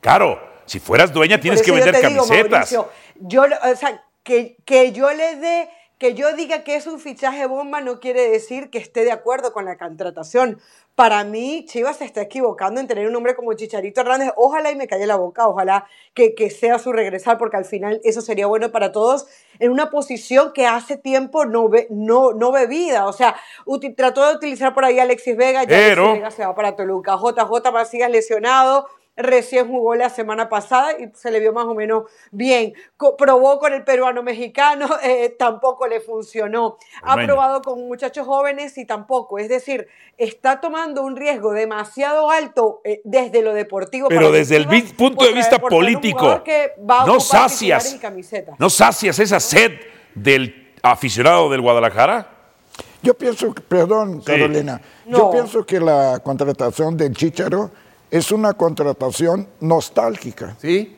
[0.00, 2.72] Caro, si fueras dueña tienes que eso yo vender te digo, camisetas.
[2.72, 2.88] Mauricio,
[3.20, 7.46] yo, o sea, que, que yo le dé, que yo diga que es un fichaje
[7.46, 10.60] bomba no quiere decir que esté de acuerdo con la contratación.
[10.94, 14.30] Para mí, Chivas se está equivocando en tener un hombre como Chicharito Hernández.
[14.36, 18.00] Ojalá y me calle la boca, ojalá que, que sea su regresar, porque al final
[18.04, 19.26] eso sería bueno para todos
[19.58, 23.06] en una posición que hace tiempo no ve, no, no ve vida.
[23.06, 23.36] O sea,
[23.96, 26.76] trató de utilizar por ahí a Alexis Vega, ya Pero- Alexis Vega se va para
[26.76, 27.16] Toluca.
[27.16, 28.86] JJ Macías lesionado,
[29.16, 32.72] recién jugó la semana pasada y se le vio más o menos bien.
[32.96, 36.78] Co- probó con el peruano mexicano, eh, tampoco le funcionó.
[37.02, 39.38] Ha probado con muchachos jóvenes y tampoco.
[39.38, 39.86] Es decir,
[40.16, 44.08] está tomando un riesgo demasiado alto eh, desde lo deportivo.
[44.08, 47.20] Pero para desde el Chivas punto por de vista político, jugador que va a no
[47.20, 47.84] sacias,
[48.58, 49.72] no sacias esa sed
[50.14, 52.28] del aficionado del Guadalajara.
[53.02, 57.70] Yo pienso, que- perdón, Carolina, yo pienso que la contratación del Chicharo
[58.12, 60.54] es una contratación nostálgica.
[60.60, 60.96] Sí,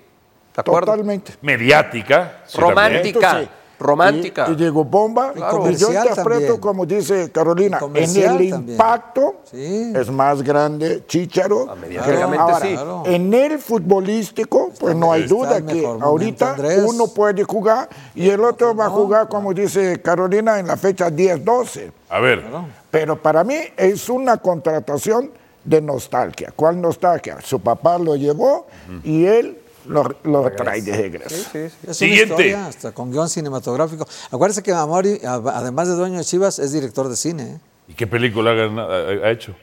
[0.54, 0.92] de acuerdo.
[0.92, 1.34] Totalmente.
[1.40, 2.42] Mediática.
[2.46, 3.28] sí, Romántica.
[3.30, 3.48] Entonces,
[3.78, 4.46] romántica.
[4.48, 5.32] Y, y llegó bomba.
[5.34, 6.60] Y Y yo interpreto, también.
[6.60, 8.68] como dice Carolina, en el también.
[8.70, 9.92] impacto Sí.
[9.94, 11.74] es más grande Chicharo.
[11.80, 12.76] mediáticamente Ahora, sí.
[13.06, 16.82] En el futbolístico, pues no hay duda que momento, ahorita Andrés.
[16.86, 21.10] uno puede jugar y el otro va a jugar, como dice Carolina, en la fecha
[21.10, 21.90] 10-12.
[22.10, 22.44] A ver,
[22.90, 25.30] Pero para mí es una contratación
[25.64, 26.52] de nostalgia.
[26.54, 27.38] ¿Cuál nostalgia?
[27.42, 28.66] Su papá lo llevó
[29.02, 31.58] y él lo, lo trae de regreso.
[31.58, 32.24] Es Siguiente.
[32.34, 34.06] una historia hasta con guion cinematográfico.
[34.30, 37.42] Acuérdense que Amori, además de dueño de Chivas, es director de cine.
[37.42, 37.58] ¿eh?
[37.88, 39.54] ¿y qué película ha, ha- hecho?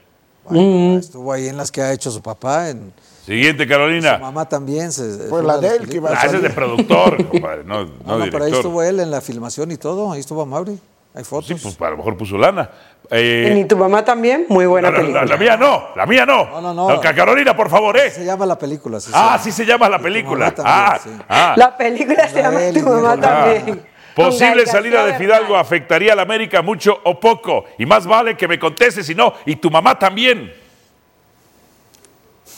[0.48, 2.68] Bueno, Estuvo ahí en las que ha hecho su papá.
[2.70, 2.92] En,
[3.24, 4.16] Siguiente, Carolina.
[4.16, 4.90] su mamá también.
[4.90, 7.84] Se, Fue la de él que iba a Ah, ese es de productor, compadre, no,
[7.84, 8.54] no, No, no, pero ahí director.
[8.54, 10.10] estuvo él en la filmación y todo.
[10.10, 10.78] Ahí estuvo Mauri.
[11.14, 11.46] Hay fotos.
[11.48, 12.70] Sí, pues a lo mejor puso lana.
[13.10, 14.46] Eh, ¿Y tu mamá también?
[14.48, 15.24] Muy buena no, película.
[15.24, 16.44] la, la mía no, la mía no.
[16.60, 17.00] No, no, no.
[17.00, 18.10] Ca- Carolina, por favor, ¿eh?
[18.10, 18.98] Se llama la película.
[18.98, 19.52] sí, Ah, sí.
[19.52, 20.46] se llama la película.
[20.46, 21.10] mamá también, Ah, sí.
[21.28, 21.54] ah.
[21.58, 23.86] La película se llama Tu mamá Diego también.
[24.14, 27.64] Posible salida de Fidalgo afectaría a la América mucho o poco.
[27.78, 29.34] Y más vale que me conteste si no.
[29.44, 30.52] Y tu mamá también.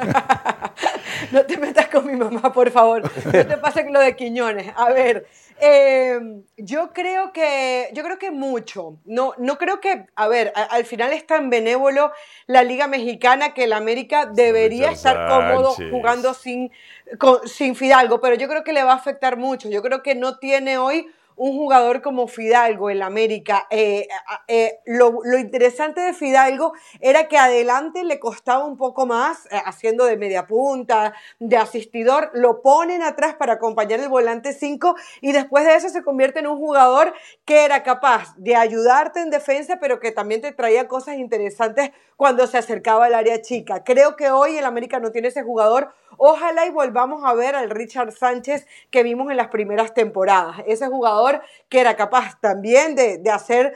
[1.31, 3.03] No te metas con mi mamá, por favor.
[3.25, 4.71] No te pases lo de Quiñones.
[4.75, 5.27] A ver,
[5.61, 6.19] eh,
[6.57, 8.97] yo creo que yo creo que mucho.
[9.05, 12.11] No, no creo que, a ver, a- al final es tan benévolo
[12.47, 16.71] la Liga Mexicana que el América debería estar cómodo jugando sin,
[17.17, 19.69] con- sin Fidalgo, pero yo creo que le va a afectar mucho.
[19.69, 21.07] Yo creo que no tiene hoy
[21.39, 23.65] un jugador como Fidalgo en la América.
[23.69, 24.09] Eh,
[24.49, 29.61] eh, lo, lo interesante de Fidalgo era que adelante le costaba un poco más, eh,
[29.65, 35.31] haciendo de media punta, de asistidor, lo ponen atrás para acompañar el volante 5 y
[35.31, 37.13] después de eso se convierte en un jugador
[37.45, 42.47] que era capaz de ayudarte en defensa, pero que también te traía cosas interesantes cuando
[42.47, 43.85] se acercaba al área chica.
[43.85, 45.93] Creo que hoy el América no tiene ese jugador.
[46.17, 50.57] Ojalá y volvamos a ver al Richard Sánchez que vimos en las primeras temporadas.
[50.67, 51.28] Ese jugador
[51.69, 53.73] que era capaz también de, de hacer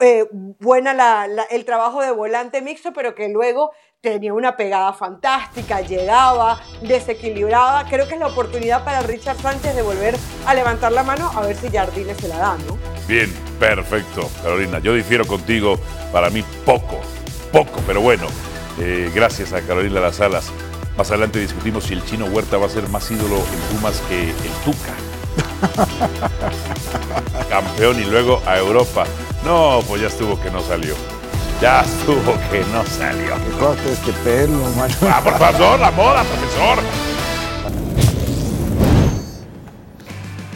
[0.00, 0.26] eh,
[0.60, 7.84] buena el trabajo de volante mixto, pero que luego tenía una pegada fantástica, llegaba, desequilibraba.
[7.88, 11.40] Creo que es la oportunidad para Richard Sánchez de volver a levantar la mano a
[11.42, 12.76] ver si Jardines se la da, ¿no?
[13.06, 14.78] Bien, perfecto, Carolina.
[14.80, 15.78] Yo difiero contigo,
[16.12, 17.00] para mí poco,
[17.52, 18.26] poco, pero bueno.
[18.78, 20.50] eh, gracias a Carolina Las Alas.
[20.96, 24.30] Más adelante discutimos si el chino Huerta va a ser más ídolo en Pumas que
[24.30, 24.94] el Tuca.
[27.48, 29.04] Campeón y luego a Europa.
[29.44, 30.94] No, pues ya estuvo que no salió.
[31.60, 33.34] Ya estuvo que no salió.
[33.36, 35.08] Que corte este pelo, macho.
[35.08, 36.78] Ah, por favor, la moda, profesor.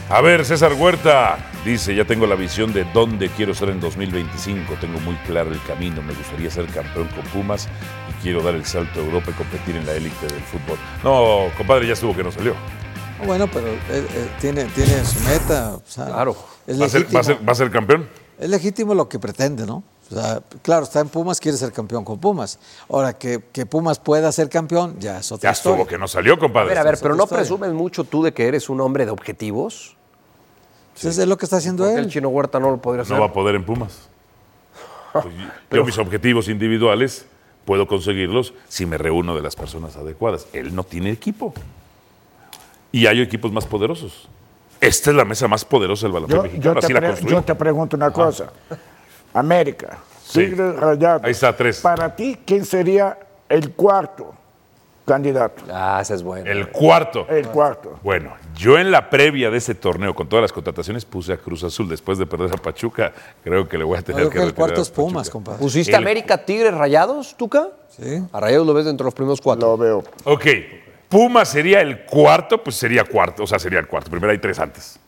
[0.08, 4.74] A ver, César Huerta dice, ya tengo la visión de dónde quiero ser en 2025,
[4.80, 7.68] tengo muy claro el camino, me gustaría ser campeón con Pumas
[8.08, 10.78] y quiero dar el salto a Europa y competir en la élite del fútbol.
[11.02, 12.54] No, compadre, ya estuvo que no salió.
[13.24, 15.78] Bueno, pero eh, eh, tiene, tiene su meta.
[15.94, 16.36] claro.
[16.66, 18.08] Es ¿Va a, ser, va a ser- va a ser campeón?
[18.38, 19.82] es legítimo lo que pretende, ¿no?
[20.10, 22.58] O sea, claro, está en Pumas, quiere ser campeón con Pumas.
[22.90, 25.90] Ahora, que, que Pumas pueda ser campeón, ya es otra Ya estuvo historia.
[25.90, 26.68] que no salió, A compadre.
[26.68, 27.42] ver, a ver, pero no historia.
[27.42, 29.96] presumes mucho tú de que eres un hombre de objetivos.
[30.96, 32.04] Eso es lo que está haciendo Porque él.
[32.04, 33.14] el chino Huerta no lo podría hacer.
[33.16, 33.98] No va a poder en Pumas.
[35.12, 35.34] Pues,
[35.70, 37.24] yo mis objetivos individuales
[37.64, 40.46] puedo conseguirlos si me reúno de las personas adecuadas.
[40.52, 41.54] Él no tiene equipo.
[42.96, 44.26] Y hay equipos más poderosos.
[44.80, 46.64] Esta es la mesa más poderosa del baloncesto mexicano.
[46.74, 48.46] yo te Así la yo te pregunto una cosa.
[49.34, 50.40] América, Sí.
[50.46, 51.22] Tigres Rayados.
[51.24, 51.80] Ahí está, tres.
[51.80, 53.18] Para ti, ¿quién sería
[53.48, 54.34] el cuarto
[55.04, 55.62] candidato?
[55.72, 56.50] Ah, ese es bueno.
[56.50, 57.26] El cuarto.
[57.28, 57.98] El cuarto.
[58.02, 61.62] Bueno, yo en la previa de ese torneo, con todas las contrataciones, puse a Cruz
[61.64, 61.88] Azul.
[61.88, 63.12] Después de perder a Pachuca,
[63.44, 65.32] creo que le voy a No, tener yo que que el cuarto es Pumas, Pachuca.
[65.32, 65.58] compadre.
[65.60, 67.68] ¿Pusiste El- América, Tigres, Rayados, Tuca?
[67.90, 68.22] Sí.
[68.32, 69.68] A Rayados lo ves dentro de los primeros cuatro.
[69.68, 70.04] Lo veo.
[70.24, 70.44] Ok,
[71.08, 74.10] Pumas sería el cuarto, pues sería cuarto, o sea, sería el cuarto.
[74.10, 74.98] Primero hay tres antes.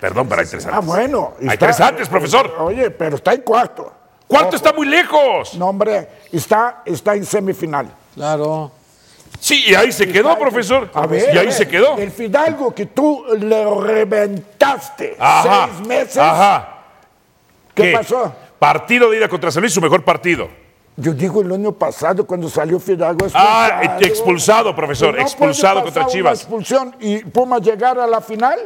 [0.00, 0.78] Perdón, pero hay tres antes.
[0.78, 1.34] Ah, bueno.
[1.40, 2.54] Hay está- tres antes, profesor.
[2.60, 3.92] Oye, pero está en cuarto.
[4.26, 4.56] ¿Cuánto Ojo.
[4.56, 5.54] está muy lejos?
[5.54, 7.88] No, hombre, está, está en semifinal.
[8.14, 8.72] Claro.
[9.38, 10.90] Sí, y ahí se quedó, profesor.
[10.94, 11.98] A ver, y ahí ver, se quedó.
[11.98, 15.68] El Fidalgo que tú le reventaste Ajá.
[15.74, 16.16] seis meses.
[16.18, 16.78] Ajá.
[17.74, 18.34] ¿Qué pasó?
[18.58, 20.48] Partido de ida contra San Luis, su mejor partido.
[20.96, 24.06] Yo digo el año pasado cuando salió Fidalgo Ah, expulsado.
[24.06, 26.32] expulsado, profesor, no expulsado puede contra Chivas.
[26.32, 28.58] Una expulsión y Pumas llegar a la final.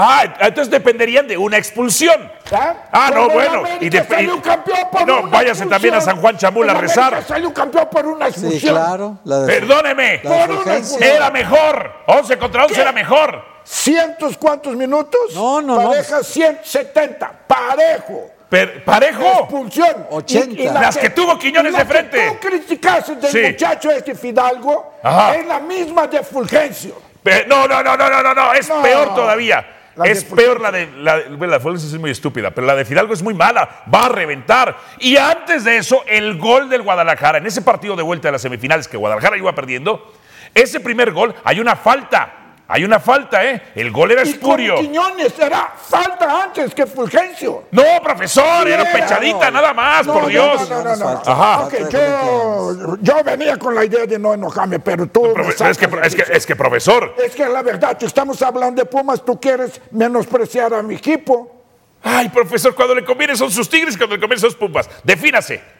[0.00, 2.30] Ah, entonces dependerían de una expulsión.
[2.52, 2.74] ¿Ah?
[2.92, 3.62] Ah, no, bueno.
[3.80, 6.02] Y de- salió y- campeón por no, una váyase también a expulsión.
[6.16, 7.24] San Juan Chamula a rezar.
[7.26, 8.74] salió campeón por una Sí, expulsión.
[8.76, 9.18] claro.
[9.24, 10.20] La de- Perdóneme.
[10.22, 11.00] La Por una Fulgencio.
[11.00, 11.92] Era mejor.
[12.06, 13.42] 11 contra 11 era mejor.
[13.64, 15.20] ¿Cientos cuántos minutos?
[15.34, 15.90] No, no, no.
[15.90, 17.32] Pareja 170.
[17.48, 18.30] Parejo.
[18.48, 19.22] Per- parejo.
[19.40, 20.06] Expulsión.
[20.10, 20.72] 80.
[20.80, 22.16] Las que tuvo Quiñones la de frente.
[22.18, 23.42] Que tú criticaste del Sí.
[23.42, 25.34] muchacho este Fidalgo Ajá.
[25.36, 27.00] es la misma de Fulgencio.
[27.22, 28.80] Pe- No, no, no, no, no, no, no, es No.
[28.82, 29.74] peor todavía.
[29.96, 32.76] La es peor la de la, bueno, la de Fulgencio es muy estúpida, pero la
[32.76, 34.76] de Fidalgo es muy mala, va a reventar.
[35.00, 38.42] Y antes de eso, el gol del Guadalajara en ese partido de vuelta de las
[38.42, 40.12] semifinales que Guadalajara iba perdiendo,
[40.54, 42.37] ese primer gol hay una falta.
[42.70, 43.62] Hay una falta, ¿eh?
[43.74, 44.74] El gol era Y con espurio.
[44.76, 47.64] Quiñones era falta antes que Fulgencio.
[47.70, 49.60] No, profesor, era Era, pechadita no.
[49.60, 50.68] nada más, No, por no, Dios.
[50.68, 51.22] No, no, no, no.
[51.24, 51.60] Ajá.
[51.64, 55.22] Ok, yo, yo venía con la idea de no enojarme, pero tú.
[55.32, 58.82] Profe- es, que, es, que, es que, profesor, Es que la verdad, si estamos hablando
[58.82, 61.54] de Pumas, tú quieres menospreciar a mi equipo.
[62.02, 64.88] Ay, profesor, cuando le conviene son sus tigres y cuando le conviene son sus pumas.
[65.02, 65.77] Defínase.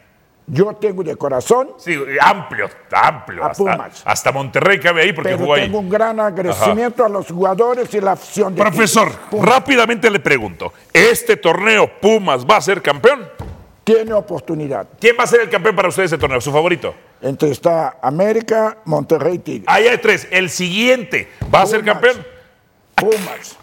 [0.50, 1.70] Yo tengo de corazón.
[1.76, 3.44] Sí, amplio, amplio.
[3.44, 4.02] A hasta, Pumas.
[4.04, 5.62] hasta Monterrey cabe ahí porque pero jugó ahí.
[5.62, 10.72] tengo un gran agradecimiento a los jugadores y la afición de Profesor, rápidamente le pregunto,
[10.92, 13.28] ¿este torneo Pumas va a ser campeón?
[13.84, 14.86] Tiene oportunidad.
[15.00, 16.40] ¿Quién va a ser el campeón para usted de ese torneo?
[16.40, 16.94] ¿Su favorito?
[17.20, 19.64] Entre está América, Monterrey, Tigres.
[19.66, 20.28] Ahí hay tres.
[20.30, 22.16] ¿El siguiente va a ser campeón?
[22.94, 23.56] Pumas.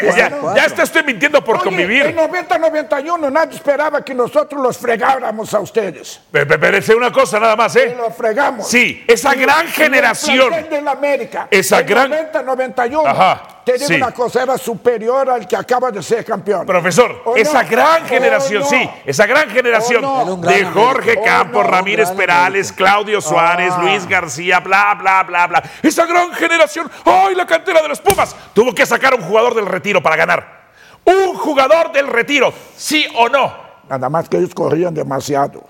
[0.00, 2.06] Ya, ya- está usted mintiendo por Oye, convivir.
[2.06, 6.20] En 90-91 nadie esperaba que nosotros los fregáramos a ustedes.
[6.30, 7.94] Pero es una cosa nada más, ¿eh?
[7.96, 8.68] Los fregamos.
[8.68, 10.50] Sí, esa Y- gran y generación.
[10.70, 11.48] de la América.
[11.50, 13.06] Esa en gran- 90-91.
[13.06, 13.94] Ajá, Te digo sí.
[13.96, 16.64] una cosa, era superior al que acaba de ser campeón.
[16.64, 17.68] Profesor, ¿O esa no?
[17.68, 18.68] gran ¿O generación, no?
[18.68, 20.02] sí, esa gran generación
[20.40, 21.20] de Jorge.
[21.20, 21.66] Campos.
[21.66, 23.82] Ramírez Perales, Claudio Suárez, Ah.
[23.82, 25.62] Luis García, bla, bla, bla, bla.
[25.82, 28.36] Esa gran generación, ¡ay, la cantera de los Pumas!
[28.54, 30.66] Tuvo que sacar un jugador del retiro para ganar.
[31.04, 33.52] Un jugador del retiro, ¿sí o no?
[33.88, 35.64] Nada más que ellos corrían demasiado.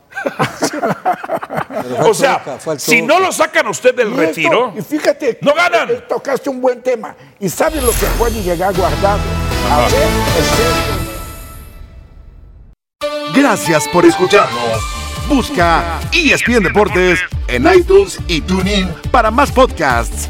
[2.00, 2.42] O sea,
[2.78, 5.90] si no lo sacan usted del Y esto- retiro, y fíjate, no ganan.
[5.90, 7.14] eh, Tocaste un buen tema.
[7.40, 9.20] ¿Y sabes lo que puede llegar guardado?
[9.70, 10.08] A ver,
[13.34, 14.80] el Gracias por escucharnos.
[15.28, 20.28] Busca ESPN Deportes en iTunes y TuneIn para más podcasts.